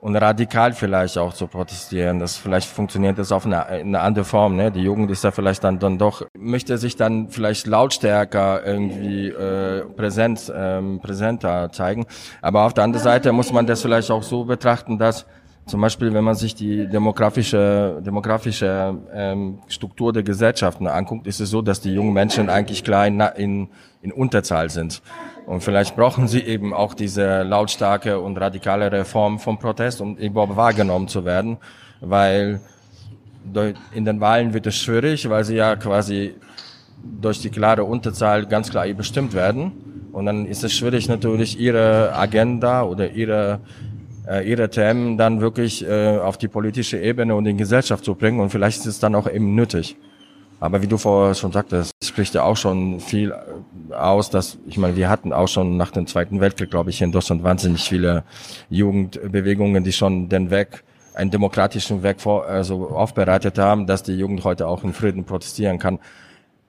und 0.00 0.16
radikal 0.16 0.72
vielleicht 0.72 1.18
auch 1.18 1.34
zu 1.34 1.46
protestieren. 1.46 2.18
Das 2.18 2.36
vielleicht 2.36 2.68
funktioniert 2.68 3.18
das 3.18 3.32
auf 3.32 3.44
eine, 3.44 3.66
eine 3.66 4.00
andere 4.00 4.24
Form. 4.24 4.56
Ne? 4.56 4.70
Die 4.70 4.82
Jugend 4.82 5.10
ist 5.10 5.24
da 5.24 5.30
vielleicht 5.30 5.62
dann 5.62 5.78
dann 5.78 5.98
doch 5.98 6.26
möchte 6.38 6.78
sich 6.78 6.96
dann 6.96 7.28
vielleicht 7.28 7.66
lautstärker 7.66 8.64
irgendwie 8.64 9.28
äh, 9.28 9.84
präsent 9.84 10.50
ähm, 10.54 11.00
präsenter 11.00 11.70
zeigen. 11.72 12.06
Aber 12.40 12.64
auf 12.64 12.74
der 12.74 12.84
anderen 12.84 13.04
Seite 13.04 13.32
muss 13.32 13.52
man 13.52 13.66
das 13.66 13.82
vielleicht 13.82 14.10
auch 14.10 14.22
so 14.22 14.44
betrachten, 14.44 14.98
dass 14.98 15.26
zum 15.66 15.80
Beispiel, 15.80 16.12
wenn 16.12 16.24
man 16.24 16.34
sich 16.34 16.54
die 16.54 16.88
demografische, 16.88 18.02
demografische 18.04 18.98
ähm, 19.12 19.60
Struktur 19.68 20.12
der 20.12 20.22
Gesellschaften 20.22 20.86
anguckt, 20.86 21.26
ist 21.26 21.40
es 21.40 21.50
so, 21.50 21.62
dass 21.62 21.80
die 21.80 21.94
jungen 21.94 22.12
Menschen 22.12 22.48
eigentlich 22.50 22.82
klein 22.82 23.20
in, 23.36 23.68
in 24.02 24.10
Unterzahl 24.10 24.68
sind. 24.68 25.00
Und 25.46 25.62
vielleicht 25.62 25.96
brauchen 25.96 26.28
sie 26.28 26.40
eben 26.40 26.74
auch 26.74 26.94
diese 26.94 27.42
lautstarke 27.42 28.18
und 28.20 28.36
radikalere 28.36 29.04
Form 29.04 29.38
von 29.38 29.58
Protest, 29.58 30.00
um 30.00 30.16
überhaupt 30.16 30.56
wahrgenommen 30.56 31.08
zu 31.08 31.24
werden, 31.24 31.58
weil 32.00 32.60
in 33.94 34.04
den 34.04 34.20
Wahlen 34.20 34.52
wird 34.52 34.66
es 34.66 34.76
schwierig, 34.76 35.28
weil 35.28 35.44
sie 35.44 35.56
ja 35.56 35.76
quasi 35.76 36.34
durch 37.02 37.40
die 37.40 37.50
klare 37.50 37.84
Unterzahl 37.84 38.46
ganz 38.46 38.70
klar 38.70 38.86
bestimmt 38.88 39.34
werden. 39.34 39.72
Und 40.12 40.26
dann 40.26 40.46
ist 40.46 40.64
es 40.64 40.72
schwierig 40.72 41.08
natürlich 41.08 41.58
ihre 41.58 42.14
Agenda 42.14 42.82
oder 42.82 43.10
ihre 43.10 43.60
äh, 44.30 44.48
ihre 44.48 44.70
Themen 44.70 45.18
dann 45.18 45.40
wirklich 45.40 45.86
äh, 45.86 46.18
auf 46.18 46.38
die 46.38 46.48
politische 46.48 46.98
Ebene 46.98 47.34
und 47.34 47.46
in 47.46 47.56
Gesellschaft 47.56 48.04
zu 48.04 48.14
bringen. 48.14 48.38
Und 48.40 48.50
vielleicht 48.50 48.80
ist 48.80 48.86
es 48.86 49.00
dann 49.00 49.14
auch 49.14 49.28
eben 49.28 49.54
nötig. 49.54 49.96
Aber 50.60 50.82
wie 50.82 50.86
du 50.86 50.98
vorher 50.98 51.34
schon 51.34 51.52
sagtest, 51.52 51.92
spricht 52.04 52.34
ja 52.34 52.42
auch 52.44 52.56
schon 52.56 53.00
viel 53.00 53.34
aus, 53.90 54.28
dass, 54.28 54.58
ich 54.66 54.76
meine, 54.76 54.94
wir 54.94 55.08
hatten 55.08 55.32
auch 55.32 55.48
schon 55.48 55.78
nach 55.78 55.90
dem 55.90 56.06
Zweiten 56.06 56.38
Weltkrieg, 56.40 56.70
glaube 56.70 56.90
ich, 56.90 57.00
in 57.00 57.12
Deutschland 57.12 57.42
wahnsinnig 57.42 57.88
viele 57.88 58.24
Jugendbewegungen, 58.68 59.82
die 59.82 59.92
schon 59.92 60.28
den 60.28 60.50
Weg, 60.50 60.84
einen 61.14 61.30
demokratischen 61.30 62.02
Weg 62.02 62.20
vor, 62.20 62.46
also 62.46 62.90
aufbereitet 62.90 63.58
haben, 63.58 63.86
dass 63.86 64.02
die 64.02 64.12
Jugend 64.12 64.44
heute 64.44 64.68
auch 64.68 64.84
in 64.84 64.92
Frieden 64.92 65.24
protestieren 65.24 65.78
kann. 65.78 65.98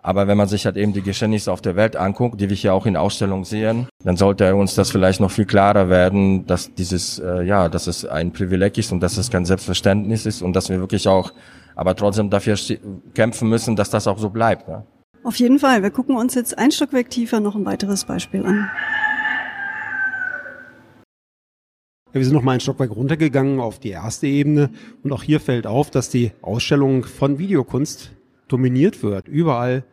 Aber 0.03 0.27
wenn 0.27 0.37
man 0.37 0.47
sich 0.47 0.65
halt 0.65 0.77
eben 0.77 0.93
die 0.93 1.03
Geschehnisse 1.03 1.51
auf 1.51 1.61
der 1.61 1.75
Welt 1.75 1.95
anguckt, 1.95 2.41
die 2.41 2.49
wir 2.49 2.55
hier 2.55 2.73
auch 2.73 2.85
in 2.85 2.97
Ausstellungen 2.97 3.43
sehen, 3.43 3.87
dann 4.03 4.17
sollte 4.17 4.55
uns 4.55 4.73
das 4.73 4.89
vielleicht 4.89 5.19
noch 5.19 5.29
viel 5.29 5.45
klarer 5.45 5.89
werden, 5.89 6.47
dass 6.47 6.73
dieses, 6.73 7.19
äh, 7.19 7.43
ja, 7.43 7.69
dass 7.69 7.85
es 7.85 8.05
ein 8.05 8.33
Privileg 8.33 8.77
ist 8.79 8.91
und 8.91 8.99
dass 8.99 9.17
es 9.17 9.29
kein 9.29 9.45
Selbstverständnis 9.45 10.25
ist 10.25 10.41
und 10.41 10.53
dass 10.53 10.69
wir 10.69 10.79
wirklich 10.79 11.07
auch 11.07 11.31
aber 11.75 11.95
trotzdem 11.95 12.29
dafür 12.29 12.57
kämpfen 13.13 13.47
müssen, 13.47 13.75
dass 13.75 13.89
das 13.89 14.07
auch 14.07 14.17
so 14.17 14.29
bleibt. 14.29 14.67
Ja. 14.67 14.83
Auf 15.23 15.35
jeden 15.35 15.59
Fall. 15.59 15.83
Wir 15.83 15.91
gucken 15.91 16.15
uns 16.15 16.33
jetzt 16.33 16.57
ein 16.57 16.71
Stockwerk 16.71 17.09
tiefer 17.09 17.39
noch 17.39 17.55
ein 17.55 17.65
weiteres 17.65 18.05
Beispiel 18.05 18.43
an. 18.45 18.69
Ja, 22.13 22.19
wir 22.19 22.25
sind 22.25 22.33
noch 22.33 22.41
mal 22.41 22.53
ein 22.53 22.59
Stockwerk 22.59 22.91
runtergegangen 22.91 23.59
auf 23.59 23.79
die 23.79 23.91
erste 23.91 24.27
Ebene 24.27 24.71
und 25.03 25.13
auch 25.13 25.23
hier 25.23 25.39
fällt 25.39 25.65
auf, 25.65 25.91
dass 25.91 26.09
die 26.09 26.31
Ausstellung 26.41 27.05
von 27.05 27.37
Videokunst 27.37 28.11
dominiert 28.47 29.01
wird. 29.01 29.27
Überall 29.27 29.85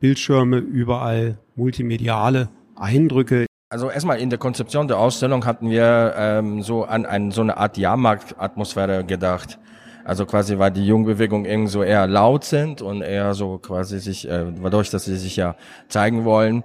Bildschirme, 0.00 0.56
überall 0.56 1.38
multimediale 1.56 2.48
Eindrücke. 2.74 3.46
Also 3.68 3.90
erstmal 3.90 4.18
in 4.18 4.30
der 4.30 4.38
Konzeption 4.38 4.88
der 4.88 4.98
Ausstellung 4.98 5.44
hatten 5.44 5.70
wir 5.70 6.14
ähm, 6.16 6.62
so 6.62 6.84
an, 6.84 7.04
an 7.06 7.30
so 7.30 7.42
eine 7.42 7.56
Art 7.56 7.76
Jahrmarktatmosphäre 7.76 9.04
gedacht. 9.04 9.58
Also 10.04 10.24
quasi, 10.24 10.58
weil 10.58 10.70
die 10.70 10.86
Jugendbewegung 10.86 11.44
irgendwie 11.44 11.70
so 11.70 11.82
eher 11.82 12.06
laut 12.06 12.44
sind 12.44 12.80
und 12.82 13.02
eher 13.02 13.34
so 13.34 13.58
quasi 13.58 14.00
sich, 14.00 14.26
äh, 14.26 14.46
dadurch, 14.62 14.90
dass 14.90 15.04
sie 15.04 15.16
sich 15.16 15.36
ja 15.36 15.54
zeigen 15.88 16.24
wollen. 16.24 16.64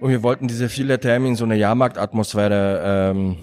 Und 0.00 0.10
wir 0.10 0.22
wollten 0.22 0.48
diese 0.48 0.68
viele 0.68 0.98
Themen 0.98 1.26
in 1.26 1.36
so 1.36 1.44
eine 1.44 1.56
Jahrmarktatmosphäre 1.56 2.82
ähm, 2.84 3.36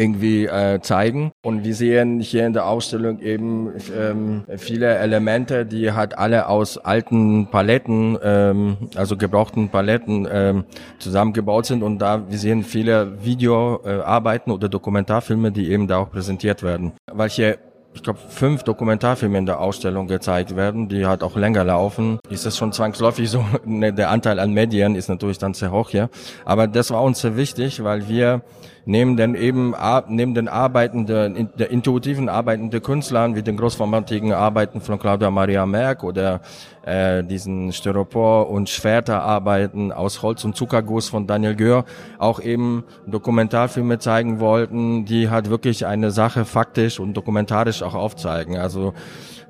irgendwie 0.00 0.46
äh, 0.46 0.80
zeigen. 0.80 1.32
Und 1.42 1.62
wir 1.62 1.74
sehen 1.74 2.20
hier 2.20 2.46
in 2.46 2.54
der 2.54 2.66
Ausstellung 2.66 3.20
eben 3.20 3.72
ähm, 3.96 4.44
viele 4.56 4.96
Elemente, 4.96 5.66
die 5.66 5.92
halt 5.92 6.16
alle 6.16 6.48
aus 6.48 6.78
alten 6.78 7.48
Paletten, 7.48 8.18
ähm, 8.22 8.76
also 8.96 9.16
gebrauchten 9.16 9.68
Paletten 9.68 10.26
ähm, 10.32 10.64
zusammengebaut 10.98 11.66
sind. 11.66 11.82
Und 11.82 11.98
da 11.98 12.30
wir 12.30 12.38
sehen 12.38 12.64
viele 12.64 13.22
Videoarbeiten 13.22 14.50
äh, 14.50 14.54
oder 14.54 14.68
Dokumentarfilme, 14.68 15.52
die 15.52 15.70
eben 15.70 15.86
da 15.86 15.98
auch 15.98 16.10
präsentiert 16.10 16.62
werden. 16.62 16.92
Weil 17.12 17.28
hier 17.28 17.58
ich 17.92 18.02
glaube, 18.02 18.20
fünf 18.28 18.62
Dokumentarfilme 18.62 19.36
in 19.36 19.46
der 19.46 19.60
Ausstellung 19.60 20.06
gezeigt 20.06 20.54
werden, 20.54 20.88
die 20.88 21.06
halt 21.06 21.22
auch 21.22 21.36
länger 21.36 21.64
laufen, 21.64 22.20
ist 22.28 22.46
es 22.46 22.56
schon 22.56 22.72
zwangsläufig 22.72 23.28
so, 23.28 23.44
ne, 23.64 23.92
der 23.92 24.10
Anteil 24.10 24.38
an 24.38 24.52
Medien 24.52 24.94
ist 24.94 25.08
natürlich 25.08 25.38
dann 25.38 25.54
sehr 25.54 25.72
hoch 25.72 25.90
hier. 25.90 26.08
Aber 26.44 26.66
das 26.66 26.90
war 26.90 27.02
uns 27.02 27.20
sehr 27.20 27.36
wichtig, 27.36 27.82
weil 27.82 28.08
wir 28.08 28.42
neben 28.84 29.16
den 29.16 29.34
eben 29.34 29.74
neben 30.08 30.34
den 30.34 30.48
arbeitenden, 30.48 31.50
der 31.58 31.70
intuitiven 31.70 32.28
arbeitenden 32.28 32.82
Künstlern 32.82 33.34
wie 33.34 33.42
den 33.42 33.56
großformatigen 33.56 34.32
Arbeiten 34.32 34.80
von 34.80 34.98
Claudia 34.98 35.30
Maria 35.30 35.66
Merck 35.66 36.02
oder 36.02 36.40
äh, 36.82 37.22
diesen 37.22 37.72
Styropor- 37.72 38.48
und 38.48 38.68
Schwerterarbeiten 38.68 39.92
aus 39.92 40.22
Holz 40.22 40.44
und 40.44 40.56
Zuckerguss 40.56 41.08
von 41.08 41.26
Daniel 41.26 41.54
Gör 41.54 41.84
auch 42.18 42.40
eben 42.40 42.84
Dokumentarfilme 43.06 43.98
zeigen 43.98 44.40
wollten, 44.40 45.04
die 45.04 45.30
halt 45.30 45.50
wirklich 45.50 45.86
eine 45.86 46.10
Sache 46.10 46.44
faktisch 46.44 46.98
und 46.98 47.14
dokumentarisch 47.14 47.82
auch 47.82 47.94
aufzeigen. 47.94 48.56
Also 48.56 48.94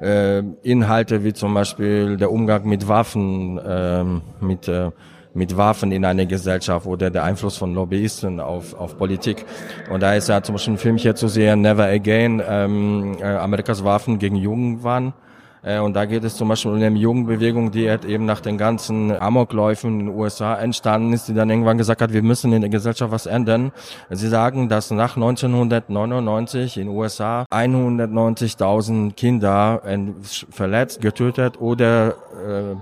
äh, 0.00 0.42
Inhalte 0.62 1.24
wie 1.24 1.32
zum 1.32 1.54
Beispiel 1.54 2.16
der 2.16 2.32
Umgang 2.32 2.66
mit 2.66 2.88
Waffen, 2.88 3.58
äh, 3.58 4.04
mit 4.40 4.66
äh, 4.68 4.90
mit 5.34 5.56
Waffen 5.56 5.92
in 5.92 6.04
einer 6.04 6.26
Gesellschaft 6.26 6.86
oder 6.86 7.10
der 7.10 7.24
Einfluss 7.24 7.56
von 7.56 7.74
Lobbyisten 7.74 8.40
auf, 8.40 8.74
auf 8.74 8.96
Politik. 8.98 9.44
Und 9.90 10.02
da 10.02 10.14
ist 10.14 10.28
ja 10.28 10.42
zum 10.42 10.54
Beispiel 10.54 10.74
ein 10.74 10.78
Film 10.78 10.96
hier 10.96 11.14
zu 11.14 11.28
sehen, 11.28 11.60
Never 11.60 11.84
Again, 11.84 12.42
ähm, 12.46 13.16
äh, 13.20 13.24
Amerikas 13.24 13.84
Waffen 13.84 14.18
gegen 14.18 14.36
Jungen 14.36 14.82
waren. 14.82 15.12
Äh, 15.62 15.78
und 15.78 15.94
da 15.94 16.06
geht 16.06 16.24
es 16.24 16.36
zum 16.36 16.48
Beispiel 16.48 16.72
um 16.72 16.82
eine 16.82 16.96
Jugendbewegung, 16.96 17.70
die 17.70 17.88
halt 17.88 18.04
eben 18.04 18.24
nach 18.24 18.40
den 18.40 18.56
ganzen 18.58 19.12
Amokläufen 19.12 20.00
in 20.00 20.06
den 20.06 20.08
USA 20.16 20.54
entstanden 20.56 21.12
ist, 21.12 21.28
die 21.28 21.34
dann 21.34 21.50
irgendwann 21.50 21.78
gesagt 21.78 22.00
hat, 22.00 22.12
wir 22.12 22.22
müssen 22.22 22.52
in 22.52 22.62
der 22.62 22.70
Gesellschaft 22.70 23.12
was 23.12 23.26
ändern. 23.26 23.72
Sie 24.08 24.28
sagen, 24.28 24.68
dass 24.68 24.90
nach 24.90 25.16
1999 25.16 26.78
in 26.78 26.86
den 26.86 26.96
USA 26.96 27.44
190.000 27.52 29.14
Kinder 29.14 29.82
verletzt, 30.50 31.00
getötet 31.00 31.60
oder 31.60 32.08
äh, 32.08 32.76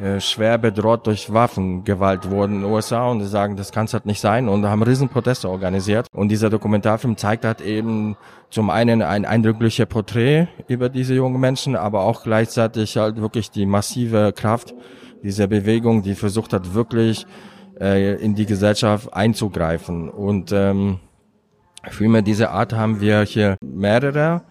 äh, 0.00 0.20
schwer 0.20 0.58
bedroht 0.58 1.08
durch 1.08 1.32
Waffengewalt 1.32 2.30
wurden 2.30 2.56
in 2.56 2.60
den 2.62 2.70
USA 2.70 3.08
und 3.08 3.24
sagen, 3.24 3.56
das 3.56 3.72
kann 3.72 3.86
es 3.86 3.94
halt 3.94 4.06
nicht 4.06 4.20
sein 4.20 4.48
und 4.48 4.64
haben 4.64 4.82
Riesenproteste 4.82 5.48
organisiert. 5.48 6.06
Und 6.14 6.28
dieser 6.28 6.50
Dokumentarfilm 6.50 7.16
zeigt 7.16 7.44
halt 7.44 7.60
eben 7.60 8.16
zum 8.48 8.70
einen 8.70 9.02
ein 9.02 9.24
eindrückliches 9.24 9.86
Porträt 9.86 10.46
über 10.68 10.88
diese 10.88 11.14
jungen 11.14 11.40
Menschen, 11.40 11.74
aber 11.74 12.02
auch 12.02 12.22
gleichzeitig 12.22 12.96
halt 12.96 13.20
wirklich 13.20 13.50
die 13.50 13.66
massive 13.66 14.32
Kraft 14.32 14.72
dieser 15.24 15.48
Bewegung, 15.48 16.02
die 16.02 16.14
versucht 16.14 16.52
hat, 16.52 16.74
wirklich 16.74 17.26
äh, 17.80 18.14
in 18.22 18.36
die 18.36 18.46
Gesellschaft 18.46 19.12
einzugreifen. 19.12 20.08
Und 20.08 20.52
ähm, 20.52 21.00
Filme 21.88 22.22
dieser 22.22 22.52
Art 22.52 22.72
haben 22.72 23.00
wir 23.00 23.22
hier 23.22 23.56
mehrere. 23.60 24.42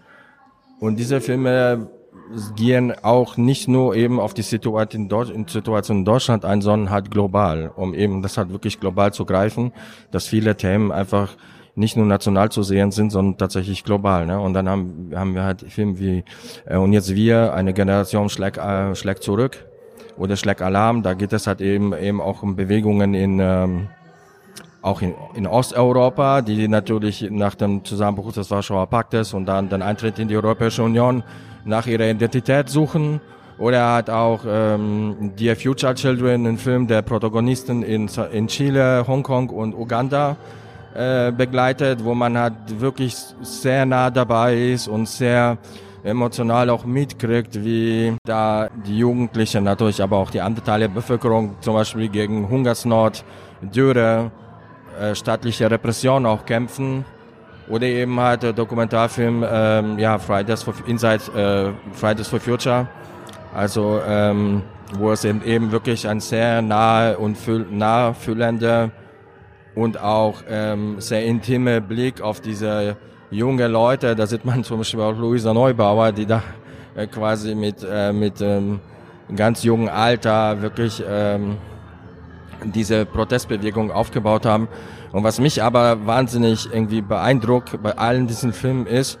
Und 0.78 0.96
diese 0.98 1.22
Filme 1.22 1.88
gehen 2.56 2.92
auch 3.02 3.36
nicht 3.36 3.68
nur 3.68 3.94
eben 3.94 4.20
auf 4.20 4.34
die 4.34 4.42
Situation 4.42 5.08
in 5.08 6.04
Deutschland 6.04 6.44
ein, 6.44 6.60
sondern 6.60 6.90
halt 6.90 7.10
global, 7.10 7.70
um 7.74 7.94
eben 7.94 8.22
das 8.22 8.36
halt 8.36 8.50
wirklich 8.50 8.80
global 8.80 9.12
zu 9.12 9.24
greifen, 9.24 9.72
dass 10.10 10.26
viele 10.26 10.56
Themen 10.56 10.92
einfach 10.92 11.36
nicht 11.74 11.96
nur 11.96 12.06
national 12.06 12.50
zu 12.50 12.62
sehen 12.62 12.90
sind, 12.90 13.10
sondern 13.10 13.38
tatsächlich 13.38 13.84
global. 13.84 14.26
Ne? 14.26 14.40
Und 14.40 14.52
dann 14.52 14.68
haben, 14.68 15.10
haben 15.14 15.34
wir 15.34 15.44
halt 15.44 15.62
Filme 15.68 15.98
wie 15.98 16.24
äh, 16.66 16.76
Und 16.76 16.92
jetzt 16.92 17.14
wir, 17.14 17.54
eine 17.54 17.72
Generation 17.72 18.28
schlägt, 18.28 18.58
äh, 18.58 18.94
schlägt 18.96 19.22
zurück 19.22 19.64
oder 20.16 20.36
schlägt 20.36 20.60
Alarm. 20.60 21.02
Da 21.02 21.14
geht 21.14 21.32
es 21.32 21.46
halt 21.46 21.60
eben 21.60 21.94
eben 21.94 22.20
auch 22.20 22.42
um 22.42 22.56
Bewegungen 22.56 23.14
in 23.14 23.38
ähm, 23.40 23.88
auch 24.82 25.02
in, 25.02 25.14
in 25.34 25.46
Osteuropa, 25.46 26.42
die 26.42 26.68
natürlich 26.68 27.28
nach 27.30 27.54
dem 27.54 27.84
Zusammenbruch 27.84 28.32
des 28.32 28.50
Warschauer 28.50 28.86
Paktes 28.86 29.34
und 29.34 29.46
dann 29.46 29.68
den 29.68 29.82
Eintritt 29.82 30.18
in 30.18 30.28
die 30.28 30.36
Europäische 30.36 30.82
Union 30.82 31.22
nach 31.64 31.86
ihrer 31.86 32.08
Identität 32.08 32.68
suchen. 32.68 33.20
Oder 33.58 33.78
er 33.78 33.94
hat 33.94 34.10
auch 34.10 34.40
ähm, 34.46 35.32
Dear 35.36 35.56
Future 35.56 35.94
Children, 35.94 36.46
einen 36.46 36.58
Film 36.58 36.86
der 36.86 37.02
Protagonisten 37.02 37.82
in, 37.82 38.08
in 38.32 38.46
Chile, 38.46 39.04
Hongkong 39.06 39.50
und 39.50 39.74
Uganda 39.74 40.36
äh, 40.94 41.32
begleitet, 41.32 42.04
wo 42.04 42.14
man 42.14 42.38
halt 42.38 42.80
wirklich 42.80 43.16
sehr 43.42 43.84
nah 43.84 44.10
dabei 44.10 44.56
ist 44.56 44.86
und 44.88 45.08
sehr 45.08 45.58
emotional 46.04 46.70
auch 46.70 46.84
mitkriegt, 46.84 47.64
wie 47.64 48.16
da 48.24 48.68
die 48.86 48.98
Jugendlichen, 48.98 49.64
natürlich 49.64 50.02
aber 50.02 50.18
auch 50.18 50.30
die 50.30 50.40
andere 50.40 50.64
Teile 50.64 50.88
der 50.88 50.94
Bevölkerung 50.94 51.56
zum 51.60 51.74
Beispiel 51.74 52.08
gegen 52.08 52.48
Hungersnot, 52.48 53.24
Dürre, 53.60 54.30
äh, 55.00 55.14
staatliche 55.14 55.70
Repression 55.70 56.26
auch 56.26 56.44
kämpfen. 56.44 57.04
Oder 57.68 57.86
eben 57.86 58.18
halt 58.18 58.42
der 58.42 58.52
Dokumentarfilm 58.52 59.44
ähm, 59.48 59.98
ja, 59.98 60.18
Fridays 60.18 60.62
for, 60.62 60.74
Inside 60.86 61.20
äh, 61.36 61.94
Fridays 61.94 62.28
for 62.28 62.40
Future. 62.40 62.88
Also 63.54 64.00
ähm, 64.06 64.62
wo 64.94 65.12
es 65.12 65.24
eben, 65.24 65.42
eben 65.44 65.70
wirklich 65.72 66.08
ein 66.08 66.20
sehr 66.20 66.62
nahe 66.62 67.18
und 67.18 67.36
fühl, 67.36 67.66
nahfühlender 67.70 68.90
und 69.74 70.00
auch 70.00 70.42
ähm, 70.48 71.00
sehr 71.00 71.24
intime 71.24 71.80
Blick 71.80 72.20
auf 72.20 72.40
diese 72.40 72.96
junge 73.30 73.68
Leute. 73.68 74.16
Da 74.16 74.26
sieht 74.26 74.44
man 74.44 74.64
zum 74.64 74.78
Beispiel 74.78 75.00
auch 75.00 75.16
Luisa 75.16 75.52
Neubauer, 75.52 76.12
die 76.12 76.26
da 76.26 76.42
äh, 76.94 77.06
quasi 77.06 77.54
mit, 77.54 77.86
äh, 77.88 78.12
mit 78.12 78.40
ähm, 78.40 78.80
ganz 79.34 79.62
jungen 79.62 79.88
Alter 79.88 80.62
wirklich 80.62 81.02
ähm, 81.06 81.58
diese 82.64 83.06
Protestbewegung 83.06 83.90
aufgebaut 83.90 84.46
haben. 84.46 84.68
Und 85.12 85.24
was 85.24 85.40
mich 85.40 85.62
aber 85.62 86.06
wahnsinnig 86.06 86.68
irgendwie 86.72 87.00
beeindruckt 87.00 87.82
bei 87.82 87.96
allen 87.96 88.26
diesen 88.26 88.52
Filmen 88.52 88.86
ist, 88.86 89.18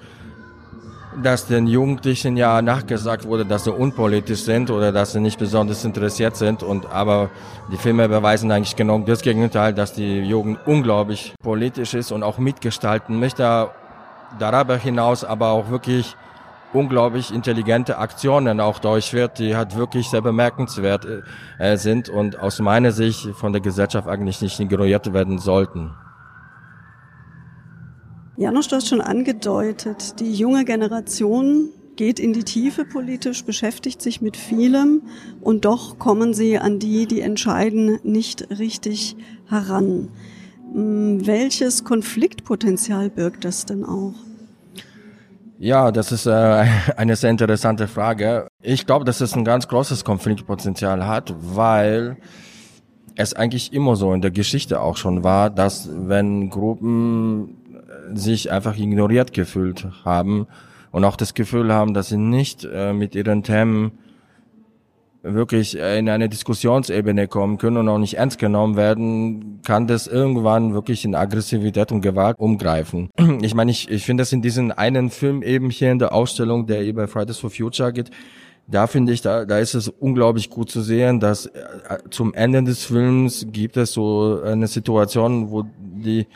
dass 1.22 1.46
den 1.46 1.66
Jugendlichen 1.66 2.36
ja 2.36 2.62
nachgesagt 2.62 3.24
wurde, 3.24 3.44
dass 3.44 3.64
sie 3.64 3.72
unpolitisch 3.72 4.42
sind 4.42 4.70
oder 4.70 4.92
dass 4.92 5.12
sie 5.12 5.20
nicht 5.20 5.38
besonders 5.38 5.84
interessiert 5.84 6.36
sind. 6.36 6.62
Und 6.62 6.86
aber 6.86 7.30
die 7.72 7.76
Filme 7.76 8.08
beweisen 8.08 8.50
eigentlich 8.52 8.76
genau 8.76 8.98
das 8.98 9.22
Gegenteil, 9.22 9.74
dass 9.74 9.92
die 9.92 10.20
Jugend 10.20 10.58
unglaublich 10.66 11.34
politisch 11.42 11.94
ist 11.94 12.12
und 12.12 12.22
auch 12.22 12.38
mitgestalten 12.38 13.18
möchte. 13.18 13.70
Darüber 14.38 14.76
hinaus 14.76 15.24
aber 15.24 15.50
auch 15.50 15.70
wirklich 15.70 16.14
unglaublich 16.72 17.32
intelligente 17.32 17.98
Aktionen 17.98 18.60
auch 18.60 18.78
durchführt, 18.78 19.38
die 19.38 19.56
halt 19.56 19.76
wirklich 19.76 20.08
sehr 20.08 20.20
bemerkenswert 20.20 21.06
äh, 21.58 21.76
sind 21.76 22.08
und 22.08 22.38
aus 22.38 22.60
meiner 22.60 22.92
Sicht 22.92 23.28
von 23.34 23.52
der 23.52 23.62
Gesellschaft 23.62 24.08
eigentlich 24.08 24.40
nicht 24.42 24.60
ignoriert 24.60 25.12
werden 25.12 25.38
sollten. 25.38 25.90
Janusz, 28.36 28.68
du 28.68 28.76
hast 28.76 28.88
schon 28.88 29.00
angedeutet, 29.00 30.20
die 30.20 30.32
junge 30.32 30.64
Generation 30.64 31.70
geht 31.96 32.20
in 32.20 32.32
die 32.32 32.44
Tiefe 32.44 32.84
politisch, 32.84 33.44
beschäftigt 33.44 34.00
sich 34.00 34.20
mit 34.20 34.36
vielem 34.36 35.02
und 35.40 35.64
doch 35.64 35.98
kommen 35.98 36.32
sie 36.32 36.56
an 36.56 36.78
die, 36.78 37.06
die 37.06 37.20
entscheiden, 37.20 37.98
nicht 38.04 38.48
richtig 38.58 39.16
heran. 39.46 40.10
Hm, 40.72 41.26
welches 41.26 41.82
Konfliktpotenzial 41.82 43.10
birgt 43.10 43.44
das 43.44 43.66
denn 43.66 43.84
auch? 43.84 44.14
Ja, 45.60 45.90
das 45.90 46.12
ist 46.12 46.26
äh, 46.26 46.30
eine 46.96 47.16
sehr 47.16 47.30
interessante 47.30 47.88
Frage. 47.88 48.46
Ich 48.62 48.86
glaube, 48.86 49.04
dass 49.04 49.20
es 49.20 49.34
ein 49.34 49.44
ganz 49.44 49.66
großes 49.66 50.04
Konfliktpotenzial 50.04 51.06
hat, 51.06 51.34
weil 51.40 52.16
es 53.16 53.34
eigentlich 53.34 53.72
immer 53.72 53.96
so 53.96 54.12
in 54.12 54.22
der 54.22 54.30
Geschichte 54.30 54.80
auch 54.80 54.96
schon 54.96 55.24
war, 55.24 55.50
dass 55.50 55.90
wenn 55.92 56.50
Gruppen 56.50 57.56
sich 58.14 58.52
einfach 58.52 58.76
ignoriert 58.78 59.32
gefühlt 59.32 59.88
haben 60.04 60.46
und 60.92 61.04
auch 61.04 61.16
das 61.16 61.34
Gefühl 61.34 61.72
haben, 61.72 61.92
dass 61.92 62.08
sie 62.08 62.16
nicht 62.16 62.64
äh, 62.64 62.92
mit 62.92 63.16
ihren 63.16 63.42
Themen 63.42 63.98
wirklich 65.22 65.76
in 65.76 66.08
eine 66.08 66.28
Diskussionsebene 66.28 67.28
kommen 67.28 67.58
können 67.58 67.78
und 67.78 67.88
auch 67.88 67.98
nicht 67.98 68.14
ernst 68.14 68.38
genommen 68.38 68.76
werden, 68.76 69.60
kann 69.64 69.86
das 69.86 70.06
irgendwann 70.06 70.74
wirklich 70.74 71.04
in 71.04 71.14
Aggressivität 71.14 71.90
und 71.92 72.00
Gewalt 72.00 72.38
umgreifen. 72.38 73.10
Ich 73.40 73.54
meine, 73.54 73.70
ich, 73.70 73.88
ich 73.90 74.04
finde 74.04 74.22
das 74.22 74.32
in 74.32 74.42
diesem 74.42 74.72
einen 74.72 75.10
Film 75.10 75.42
eben 75.42 75.70
hier 75.70 75.92
in 75.92 75.98
der 75.98 76.12
Ausstellung, 76.12 76.66
der 76.66 76.84
über 76.84 77.08
Fridays 77.08 77.38
for 77.38 77.50
Future 77.50 77.92
geht, 77.92 78.10
da 78.66 78.86
finde 78.86 79.12
ich, 79.12 79.22
da, 79.22 79.46
da 79.46 79.58
ist 79.58 79.74
es 79.74 79.88
unglaublich 79.88 80.50
gut 80.50 80.70
zu 80.70 80.82
sehen, 80.82 81.20
dass 81.20 81.46
äh, 81.46 81.98
zum 82.10 82.34
Ende 82.34 82.62
des 82.62 82.84
Films 82.84 83.46
gibt 83.50 83.76
es 83.78 83.92
so 83.92 84.42
eine 84.44 84.66
Situation, 84.66 85.50
wo 85.50 85.64
die 85.78 86.26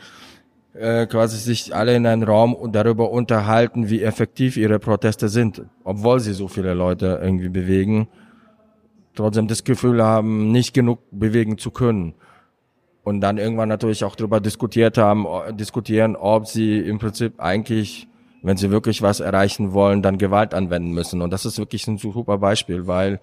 äh, 0.73 1.05
quasi 1.05 1.37
sich 1.37 1.75
alle 1.75 1.95
in 1.95 2.07
einem 2.07 2.23
Raum 2.23 2.57
darüber 2.71 3.11
unterhalten, 3.11 3.89
wie 3.89 4.01
effektiv 4.01 4.57
ihre 4.57 4.79
Proteste 4.79 5.29
sind, 5.29 5.61
obwohl 5.83 6.19
sie 6.19 6.33
so 6.33 6.47
viele 6.47 6.73
Leute 6.73 7.19
irgendwie 7.21 7.49
bewegen 7.49 8.07
trotzdem 9.15 9.47
das 9.47 9.63
Gefühl 9.63 10.03
haben, 10.03 10.51
nicht 10.51 10.73
genug 10.73 10.99
bewegen 11.11 11.57
zu 11.57 11.71
können. 11.71 12.15
Und 13.03 13.21
dann 13.21 13.37
irgendwann 13.37 13.69
natürlich 13.69 14.03
auch 14.05 14.15
darüber 14.15 14.39
diskutiert 14.39 14.97
haben, 14.97 15.25
diskutieren, 15.57 16.15
ob 16.15 16.47
sie 16.47 16.79
im 16.79 16.99
Prinzip 16.99 17.33
eigentlich, 17.37 18.07
wenn 18.41 18.55
sie 18.55 18.71
wirklich 18.71 19.01
was 19.01 19.19
erreichen 19.19 19.73
wollen, 19.73 20.01
dann 20.01 20.17
Gewalt 20.17 20.53
anwenden 20.53 20.91
müssen. 20.91 21.21
Und 21.21 21.31
das 21.31 21.45
ist 21.45 21.57
wirklich 21.57 21.85
ein 21.87 21.97
super 21.97 22.37
Beispiel, 22.37 22.87
weil 22.87 23.19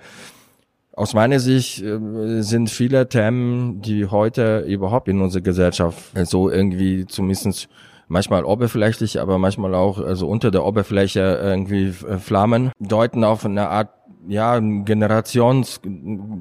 aus 0.93 1.15
meiner 1.15 1.41
Sicht 1.41 1.83
äh, 1.83 2.43
sind 2.43 2.69
viele 2.69 3.09
Themen, 3.09 3.81
die 3.81 4.07
heute 4.07 4.61
überhaupt 4.61 5.09
in 5.09 5.23
unserer 5.23 5.43
Gesellschaft 5.43 5.99
so 6.25 6.51
irgendwie 6.51 7.07
zumindest 7.07 7.69
manchmal 8.11 8.45
oberflächlich, 8.45 9.21
aber 9.21 9.39
manchmal 9.39 9.75
auch 9.75 9.99
also 9.99 10.29
unter 10.29 10.51
der 10.51 10.65
Oberfläche 10.65 11.41
irgendwie 11.43 11.95
äh, 12.07 12.19
Flammen, 12.19 12.73
deuten 12.81 13.25
auf 13.25 13.47
eine 13.47 13.69
Art 13.69 13.91
ja, 14.29 14.59
Generations, 14.59 15.81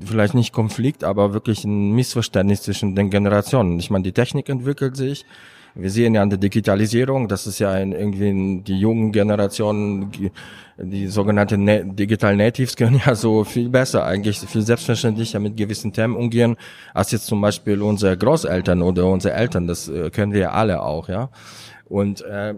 vielleicht 0.06 0.34
nicht 0.34 0.54
Konflikt, 0.54 1.04
aber 1.04 1.34
wirklich 1.34 1.64
ein 1.64 1.92
Missverständnis 1.92 2.64
zwischen 2.64 2.96
den 2.96 3.10
Generationen. 3.10 3.80
Ich 3.80 3.90
meine, 3.90 4.04
die 4.04 4.12
Technik 4.12 4.50
entwickelt 4.50 4.98
sich. 4.98 5.26
Wir 5.76 5.92
sehen 5.92 6.16
ja 6.16 6.24
an 6.24 6.30
der 6.30 6.40
Digitalisierung, 6.40 7.28
das 7.28 7.46
ist 7.46 7.60
ja 7.60 7.72
ein, 7.72 7.92
irgendwie 7.92 8.62
die 8.64 8.80
jungen 8.80 9.12
Generationen, 9.12 10.12
die 10.78 11.08
sogenannten 11.08 11.64
Na 11.64 11.80
Digital 11.80 12.36
Natives 12.36 12.76
können 12.76 13.02
ja 13.06 13.14
so 13.14 13.44
viel 13.44 13.70
besser, 13.70 14.04
eigentlich 14.04 14.40
viel 14.40 14.64
selbstverständlicher 14.64 15.40
mit 15.40 15.56
gewissen 15.56 15.94
Themen 15.94 16.16
umgehen, 16.16 16.58
als 16.94 17.12
jetzt 17.12 17.28
zum 17.28 17.40
Beispiel 17.40 17.82
unsere 17.82 18.18
Großeltern 18.18 18.82
oder 18.82 19.06
unsere 19.06 19.36
Eltern. 19.36 19.68
Das 19.68 19.88
äh, 19.88 20.10
können 20.10 20.34
wir 20.34 20.40
ja 20.40 20.52
alle 20.52 20.82
auch, 20.82 21.08
ja. 21.08 21.30
Und, 21.86 22.22
äh, 22.22 22.56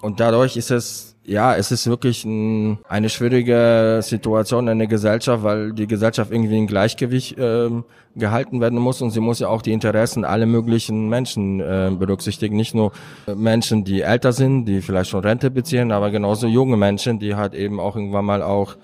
und 0.00 0.20
dadurch 0.20 0.56
ist 0.56 0.70
es 0.70 1.11
ja, 1.24 1.54
es 1.54 1.70
ist 1.70 1.86
wirklich 1.86 2.24
ein, 2.24 2.78
eine 2.88 3.08
schwierige 3.08 4.00
Situation 4.02 4.66
in 4.68 4.78
der 4.78 4.88
Gesellschaft, 4.88 5.44
weil 5.44 5.72
die 5.72 5.86
Gesellschaft 5.86 6.32
irgendwie 6.32 6.58
in 6.58 6.66
Gleichgewicht 6.66 7.38
äh, 7.38 7.70
gehalten 8.16 8.60
werden 8.60 8.78
muss 8.78 9.00
und 9.02 9.10
sie 9.10 9.20
muss 9.20 9.38
ja 9.38 9.48
auch 9.48 9.62
die 9.62 9.72
Interessen 9.72 10.24
aller 10.24 10.46
möglichen 10.46 11.08
Menschen 11.08 11.60
äh, 11.60 11.90
berücksichtigen. 11.96 12.56
Nicht 12.56 12.74
nur 12.74 12.92
Menschen, 13.34 13.84
die 13.84 14.00
älter 14.00 14.32
sind, 14.32 14.64
die 14.64 14.80
vielleicht 14.80 15.10
schon 15.10 15.20
Rente 15.20 15.50
beziehen, 15.50 15.92
aber 15.92 16.10
genauso 16.10 16.48
junge 16.48 16.76
Menschen, 16.76 17.18
die 17.18 17.36
halt 17.36 17.54
eben 17.54 17.78
auch 17.78 17.96
irgendwann 17.96 18.24
mal 18.24 18.42
auch 18.42 18.74
äh, 18.74 18.78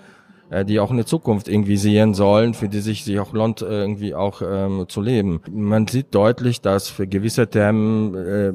die 0.65 0.79
auch 0.79 0.89
eine 0.91 1.05
Zukunft 1.05 1.47
irgendwie 1.47 1.77
sehen 1.77 2.13
sollen, 2.13 2.53
für 2.53 2.69
die 2.69 2.79
sich 2.79 3.03
sich 3.03 3.19
auch 3.19 3.33
lohnt, 3.33 3.61
äh, 3.61 3.81
irgendwie 3.81 4.15
auch 4.15 4.41
ähm, 4.41 4.85
zu 4.87 5.01
leben. 5.01 5.41
Man 5.51 5.87
sieht 5.87 6.13
deutlich, 6.15 6.61
dass 6.61 6.89
für 6.89 7.07
gewisse 7.07 7.47
Themen 7.47 8.15
äh, 8.15 8.51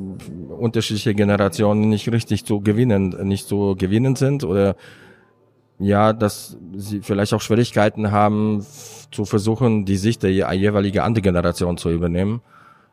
unterschiedliche 0.52 1.14
Generationen 1.14 1.88
nicht 1.88 2.10
richtig 2.10 2.44
zu 2.44 2.60
gewinnen, 2.60 3.16
nicht 3.22 3.46
zu 3.46 3.76
gewinnen 3.76 4.16
sind 4.16 4.44
oder 4.44 4.74
ja, 5.78 6.12
dass 6.12 6.56
sie 6.76 7.00
vielleicht 7.00 7.34
auch 7.34 7.40
Schwierigkeiten 7.40 8.10
haben, 8.10 8.64
zu 9.10 9.24
versuchen, 9.24 9.84
die 9.84 9.96
Sicht 9.96 10.22
der 10.22 10.30
jeweilige 10.30 11.02
andere 11.02 11.22
Generation 11.22 11.76
zu 11.76 11.90
übernehmen. 11.90 12.42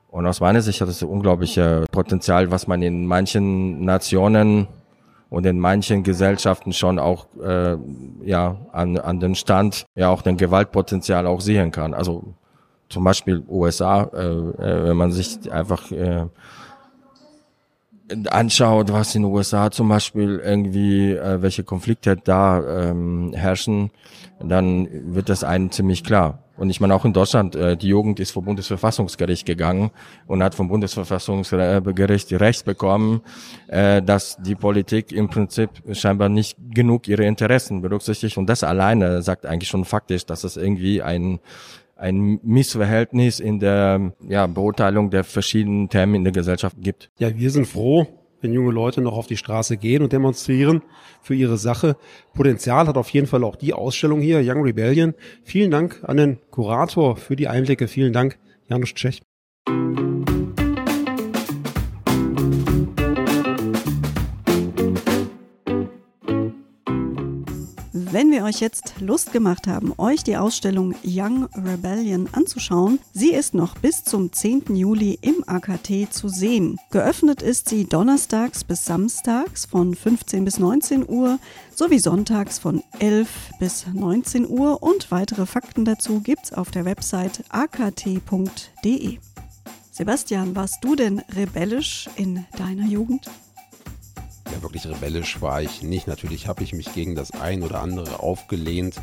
Und 0.09 0.27
aus 0.27 0.41
meiner 0.41 0.61
Sicht 0.61 0.81
hat 0.81 0.89
es 0.89 1.01
unglaubliche 1.03 1.85
Potenzial, 1.91 2.51
was 2.51 2.67
man 2.67 2.81
in 2.81 3.05
manchen 3.05 3.85
Nationen 3.85 4.67
und 5.31 5.45
in 5.45 5.59
manchen 5.59 6.03
Gesellschaften 6.03 6.73
schon 6.73 6.99
auch 6.99 7.25
äh, 7.41 7.77
ja 8.23 8.57
an, 8.73 8.97
an 8.97 9.21
den 9.21 9.33
Stand 9.33 9.85
ja 9.95 10.09
auch 10.09 10.21
den 10.21 10.35
Gewaltpotenzial 10.35 11.25
auch 11.25 11.39
sehen 11.39 11.71
kann. 11.71 11.93
Also 11.93 12.33
zum 12.89 13.05
Beispiel 13.05 13.41
USA, 13.47 14.03
äh, 14.13 14.25
äh, 14.25 14.89
wenn 14.89 14.97
man 14.97 15.13
sich 15.13 15.49
einfach 15.49 15.89
äh, 15.91 16.25
anschaut, 18.29 18.91
was 18.91 19.15
in 19.15 19.23
den 19.23 19.31
USA 19.31 19.71
zum 19.71 19.87
Beispiel 19.87 20.41
irgendwie, 20.43 21.13
äh, 21.13 21.41
welche 21.41 21.63
Konflikte 21.63 22.17
da 22.17 22.89
ähm, 22.89 23.31
herrschen, 23.33 23.91
dann 24.41 24.89
wird 25.13 25.29
das 25.29 25.45
einem 25.45 25.71
ziemlich 25.71 26.03
klar. 26.03 26.39
Und 26.57 26.69
ich 26.69 26.79
meine 26.79 26.93
auch 26.93 27.05
in 27.05 27.13
Deutschland, 27.13 27.55
äh, 27.55 27.77
die 27.77 27.87
Jugend 27.87 28.19
ist 28.19 28.31
vor 28.31 28.43
Bundesverfassungsgericht 28.43 29.45
gegangen 29.45 29.91
und 30.27 30.43
hat 30.43 30.53
vom 30.53 30.67
Bundesverfassungsgericht 30.67 32.33
Recht 32.33 32.65
bekommen, 32.65 33.21
äh, 33.67 34.01
dass 34.01 34.37
die 34.37 34.55
Politik 34.55 35.11
im 35.11 35.29
Prinzip 35.29 35.69
scheinbar 35.93 36.29
nicht 36.29 36.57
genug 36.73 37.07
ihre 37.07 37.25
Interessen 37.25 37.81
berücksichtigt. 37.81 38.37
Und 38.37 38.47
das 38.47 38.63
alleine 38.63 39.21
sagt 39.21 39.45
eigentlich 39.45 39.69
schon 39.69 39.85
faktisch, 39.85 40.25
dass 40.25 40.43
es 40.43 40.57
irgendwie 40.57 41.01
ein 41.01 41.39
ein 42.01 42.39
Missverhältnis 42.41 43.39
in 43.39 43.59
der 43.59 44.13
ja, 44.27 44.47
Beurteilung 44.47 45.11
der 45.11 45.23
verschiedenen 45.23 45.87
Themen 45.87 46.15
in 46.15 46.23
der 46.23 46.33
Gesellschaft 46.33 46.75
gibt. 46.79 47.11
Ja, 47.19 47.37
wir 47.37 47.51
sind 47.51 47.67
froh, 47.67 48.07
wenn 48.41 48.53
junge 48.53 48.71
Leute 48.71 49.01
noch 49.01 49.13
auf 49.13 49.27
die 49.27 49.37
Straße 49.37 49.77
gehen 49.77 50.01
und 50.01 50.11
demonstrieren 50.13 50.81
für 51.21 51.35
ihre 51.35 51.57
Sache. 51.57 51.95
Potenzial 52.33 52.87
hat 52.87 52.97
auf 52.97 53.09
jeden 53.09 53.27
Fall 53.27 53.43
auch 53.43 53.55
die 53.55 53.73
Ausstellung 53.73 54.19
hier, 54.19 54.41
Young 54.43 54.63
Rebellion. 54.63 55.13
Vielen 55.43 55.71
Dank 55.71 56.01
an 56.03 56.17
den 56.17 56.39
Kurator 56.49 57.15
für 57.15 57.35
die 57.35 57.47
Einblicke. 57.47 57.87
Vielen 57.87 58.13
Dank, 58.13 58.37
Janusz 58.67 58.93
Tschech. 58.93 59.21
Wenn 68.21 68.29
wir 68.29 68.43
euch 68.43 68.59
jetzt 68.59 68.93
Lust 68.99 69.33
gemacht 69.33 69.65
haben, 69.65 69.95
euch 69.97 70.23
die 70.23 70.37
Ausstellung 70.37 70.93
Young 71.03 71.45
Rebellion 71.55 72.29
anzuschauen, 72.33 72.99
sie 73.13 73.31
ist 73.31 73.55
noch 73.55 73.75
bis 73.79 74.03
zum 74.03 74.31
10. 74.31 74.75
Juli 74.75 75.17
im 75.23 75.43
AKT 75.47 76.13
zu 76.13 76.29
sehen. 76.29 76.77
Geöffnet 76.91 77.41
ist 77.41 77.67
sie 77.67 77.85
donnerstags 77.85 78.63
bis 78.63 78.85
samstags 78.85 79.65
von 79.65 79.95
15 79.95 80.45
bis 80.45 80.59
19 80.59 81.09
Uhr 81.09 81.39
sowie 81.73 81.97
sonntags 81.97 82.59
von 82.59 82.83
11 82.99 83.27
bis 83.59 83.87
19 83.91 84.47
Uhr 84.47 84.83
und 84.83 85.09
weitere 85.09 85.47
Fakten 85.47 85.83
dazu 85.83 86.19
gibt's 86.19 86.53
auf 86.53 86.69
der 86.69 86.85
Website 86.85 87.43
akt.de. 87.49 89.17
Sebastian, 89.89 90.55
warst 90.55 90.83
du 90.83 90.95
denn 90.95 91.23
rebellisch 91.35 92.07
in 92.17 92.45
deiner 92.55 92.85
Jugend? 92.85 93.31
Ja, 94.51 94.61
wirklich 94.61 94.85
rebellisch 94.85 95.41
war 95.41 95.61
ich 95.61 95.81
nicht. 95.81 96.07
Natürlich 96.07 96.47
habe 96.47 96.63
ich 96.63 96.73
mich 96.73 96.93
gegen 96.93 97.15
das 97.15 97.31
ein 97.31 97.63
oder 97.63 97.81
andere 97.81 98.19
aufgelehnt 98.19 98.95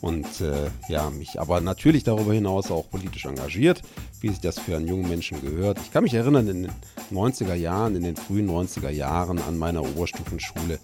und 0.00 0.40
äh, 0.40 0.70
ja, 0.88 1.10
mich 1.10 1.40
aber 1.40 1.60
natürlich 1.60 2.04
darüber 2.04 2.32
hinaus 2.32 2.70
auch 2.70 2.88
politisch 2.88 3.24
engagiert, 3.24 3.82
wie 4.20 4.28
sich 4.28 4.40
das 4.40 4.58
für 4.58 4.76
einen 4.76 4.86
jungen 4.86 5.08
Menschen 5.08 5.40
gehört. 5.40 5.78
Ich 5.82 5.92
kann 5.92 6.04
mich 6.04 6.14
erinnern, 6.14 6.46
in 6.46 6.62
den 6.64 6.72
90er 7.12 7.54
Jahren, 7.54 7.96
in 7.96 8.04
den 8.04 8.16
frühen 8.16 8.48
90er 8.48 8.90
Jahren 8.90 9.38
an 9.40 9.58
meiner 9.58 9.82
Oberstufenschule 9.82 10.78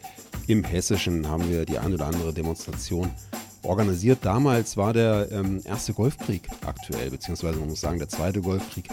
im 0.48 0.64
Hessischen 0.64 1.28
haben 1.28 1.48
wir 1.50 1.64
die 1.66 1.78
ein 1.78 1.92
oder 1.92 2.06
andere 2.06 2.32
Demonstration 2.32 3.10
organisiert. 3.62 4.20
Damals 4.22 4.76
war 4.76 4.92
der 4.92 5.28
ähm, 5.30 5.60
erste 5.64 5.92
Golfkrieg 5.92 6.48
aktuell, 6.64 7.10
beziehungsweise 7.10 7.58
man 7.58 7.68
muss 7.68 7.80
sagen, 7.80 7.98
der 7.98 8.08
zweite 8.08 8.40
Golfkrieg, 8.40 8.88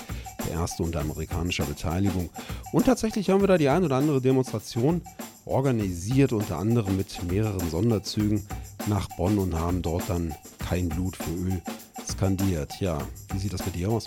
erste 0.50 0.84
unter 0.84 1.02
amerikanischer 1.02 1.66
Beteiligung. 1.66 2.30
Und 2.72 2.86
tatsächlich 2.86 3.30
haben 3.30 3.42
wir 3.42 3.48
da 3.48 3.58
die 3.58 3.70
ein 3.70 3.84
oder 3.84 3.96
andere 3.98 4.22
Demonstration 4.22 5.02
organisiert, 5.46 6.34
unter 6.34 6.58
anderem 6.58 6.98
mit 6.98 7.24
mehreren 7.30 7.70
Sonderzügen 7.70 8.46
nach 8.88 9.08
Bonn 9.18 9.38
und 9.38 9.56
haben 9.56 9.82
dort 9.82 10.10
dann 10.10 10.34
kein 10.60 10.90
Blut 10.90 11.16
für 11.16 11.32
Öl 11.32 11.62
skandiert. 12.08 12.80
Ja, 12.80 13.00
wie 13.32 13.40
sieht 13.40 13.54
das 13.54 13.64
bei 13.64 13.72
dir 13.72 13.90
aus? 13.90 14.06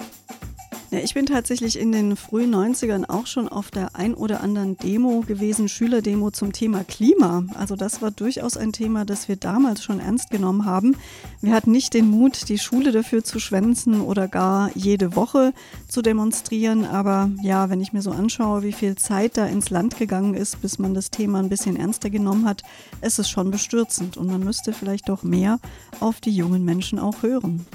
Ja, 0.91 1.01
ich 1.01 1.13
bin 1.13 1.27
tatsächlich 1.27 1.79
in 1.79 1.93
den 1.93 2.17
frühen 2.17 2.55
90ern 2.55 3.11
auch 3.11 3.27
schon 3.27 3.47
auf 3.47 3.71
der 3.71 3.95
ein 3.95 4.15
oder 4.15 4.41
anderen 4.41 4.79
Demo 4.79 5.21
gewesen, 5.21 5.69
Schülerdemo 5.69 6.31
zum 6.31 6.55
Thema 6.55 6.83
Klima. 6.83 7.45
Also 7.55 7.77
das 7.77 8.01
war 8.01 8.11
durchaus 8.11 8.57
ein 8.57 8.73
Thema, 8.73 9.05
das 9.05 9.29
wir 9.29 9.37
damals 9.37 9.85
schon 9.85 10.01
ernst 10.01 10.31
genommen 10.31 10.65
haben. 10.65 10.97
Wir 11.43 11.53
hatten 11.53 11.73
nicht 11.73 11.93
den 11.93 12.09
Mut, 12.09 12.49
die 12.49 12.57
Schule 12.57 12.91
dafür 12.91 13.23
zu 13.23 13.39
schwänzen 13.39 14.01
oder 14.01 14.29
gar 14.29 14.71
jede 14.75 15.15
Woche 15.15 15.53
zu 15.89 16.01
demonstrieren. 16.01 16.87
Aber 16.87 17.31
ja, 17.43 17.69
wenn 17.69 17.83
ich 17.83 17.93
mir 17.93 18.01
so 18.01 18.13
anschaue, 18.13 18.63
wie 18.63 18.73
viel 18.73 18.97
Zeit 18.97 19.37
da 19.37 19.45
ins 19.45 19.69
Land 19.69 19.99
gegangen 19.99 20.33
ist, 20.33 20.63
bis 20.63 20.79
man 20.79 20.95
das 20.95 21.11
Thema 21.11 21.41
ein 21.41 21.51
bisschen 21.51 21.77
ernster 21.77 22.09
genommen 22.09 22.47
hat, 22.47 22.63
ist 23.03 23.19
es 23.19 23.29
schon 23.29 23.51
bestürzend. 23.51 24.17
Und 24.17 24.29
man 24.29 24.43
müsste 24.43 24.73
vielleicht 24.73 25.11
doch 25.11 25.23
mehr 25.23 25.61
auf 26.01 26.23
die 26.23 26.35
jungen 26.35 26.65
Menschen 26.65 26.99
auch 26.99 27.23
hören. 27.23 27.67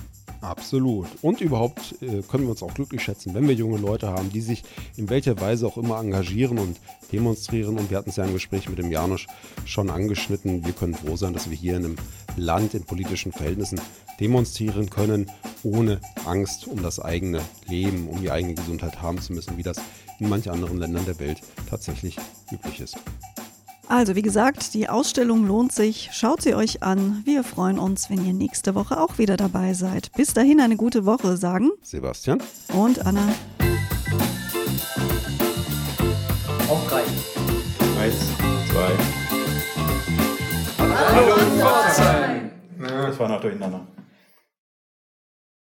Absolut. 0.43 1.07
Und 1.21 1.39
überhaupt 1.39 1.95
äh, 2.01 2.21
können 2.21 2.43
wir 2.43 2.49
uns 2.49 2.61
auch 2.61 2.73
glücklich 2.73 3.01
schätzen, 3.01 3.33
wenn 3.33 3.47
wir 3.47 3.55
junge 3.55 3.77
Leute 3.77 4.09
haben, 4.09 4.29
die 4.29 4.41
sich 4.41 4.63
in 4.97 5.09
welcher 5.09 5.39
Weise 5.39 5.65
auch 5.65 5.77
immer 5.77 5.97
engagieren 6.01 6.59
und 6.59 6.81
demonstrieren. 7.13 7.79
Und 7.79 7.89
wir 7.89 7.97
hatten 7.97 8.09
es 8.09 8.17
ja 8.17 8.25
im 8.25 8.33
Gespräch 8.33 8.67
mit 8.67 8.77
dem 8.77 8.91
Janusz 8.91 9.25
schon 9.65 9.89
angeschnitten. 9.89 10.65
Wir 10.65 10.73
können 10.73 10.95
froh 10.95 11.15
sein, 11.15 11.33
dass 11.33 11.49
wir 11.49 11.55
hier 11.55 11.77
in 11.77 11.85
einem 11.85 11.95
Land 12.35 12.73
in 12.73 12.83
politischen 12.83 13.31
Verhältnissen 13.31 13.79
demonstrieren 14.19 14.89
können, 14.89 15.31
ohne 15.63 16.01
Angst 16.25 16.67
um 16.67 16.83
das 16.83 16.99
eigene 16.99 17.39
Leben, 17.67 18.09
um 18.09 18.19
die 18.19 18.29
eigene 18.29 18.55
Gesundheit 18.55 19.01
haben 19.01 19.21
zu 19.21 19.31
müssen, 19.31 19.57
wie 19.57 19.63
das 19.63 19.77
in 20.19 20.27
manchen 20.27 20.51
anderen 20.51 20.77
Ländern 20.77 21.05
der 21.05 21.19
Welt 21.19 21.39
tatsächlich 21.69 22.17
üblich 22.51 22.81
ist. 22.81 22.97
Also 23.87 24.15
wie 24.15 24.21
gesagt, 24.21 24.73
die 24.73 24.89
Ausstellung 24.89 25.45
lohnt 25.45 25.71
sich. 25.71 26.09
Schaut 26.13 26.41
sie 26.41 26.55
euch 26.55 26.81
an. 26.83 27.21
Wir 27.25 27.43
freuen 27.43 27.77
uns, 27.77 28.09
wenn 28.09 28.25
ihr 28.25 28.33
nächste 28.33 28.75
Woche 28.75 28.99
auch 28.99 29.17
wieder 29.17 29.37
dabei 29.37 29.73
seid. 29.73 30.11
Bis 30.15 30.33
dahin 30.33 30.61
eine 30.61 30.77
gute 30.77 31.05
Woche, 31.05 31.37
sagen 31.37 31.71
Sebastian 31.81 32.41
und 32.73 33.05
Anna. 33.05 33.27
Auf 36.69 36.87
drei. 36.87 37.03
Eins, 38.01 38.15
zwei. 38.71 38.91
Hallo, 40.79 41.35
Pforzheim! 41.59 42.51
Das 42.79 43.19
war 43.19 43.29
noch 43.29 43.41
durcheinander. 43.41 43.81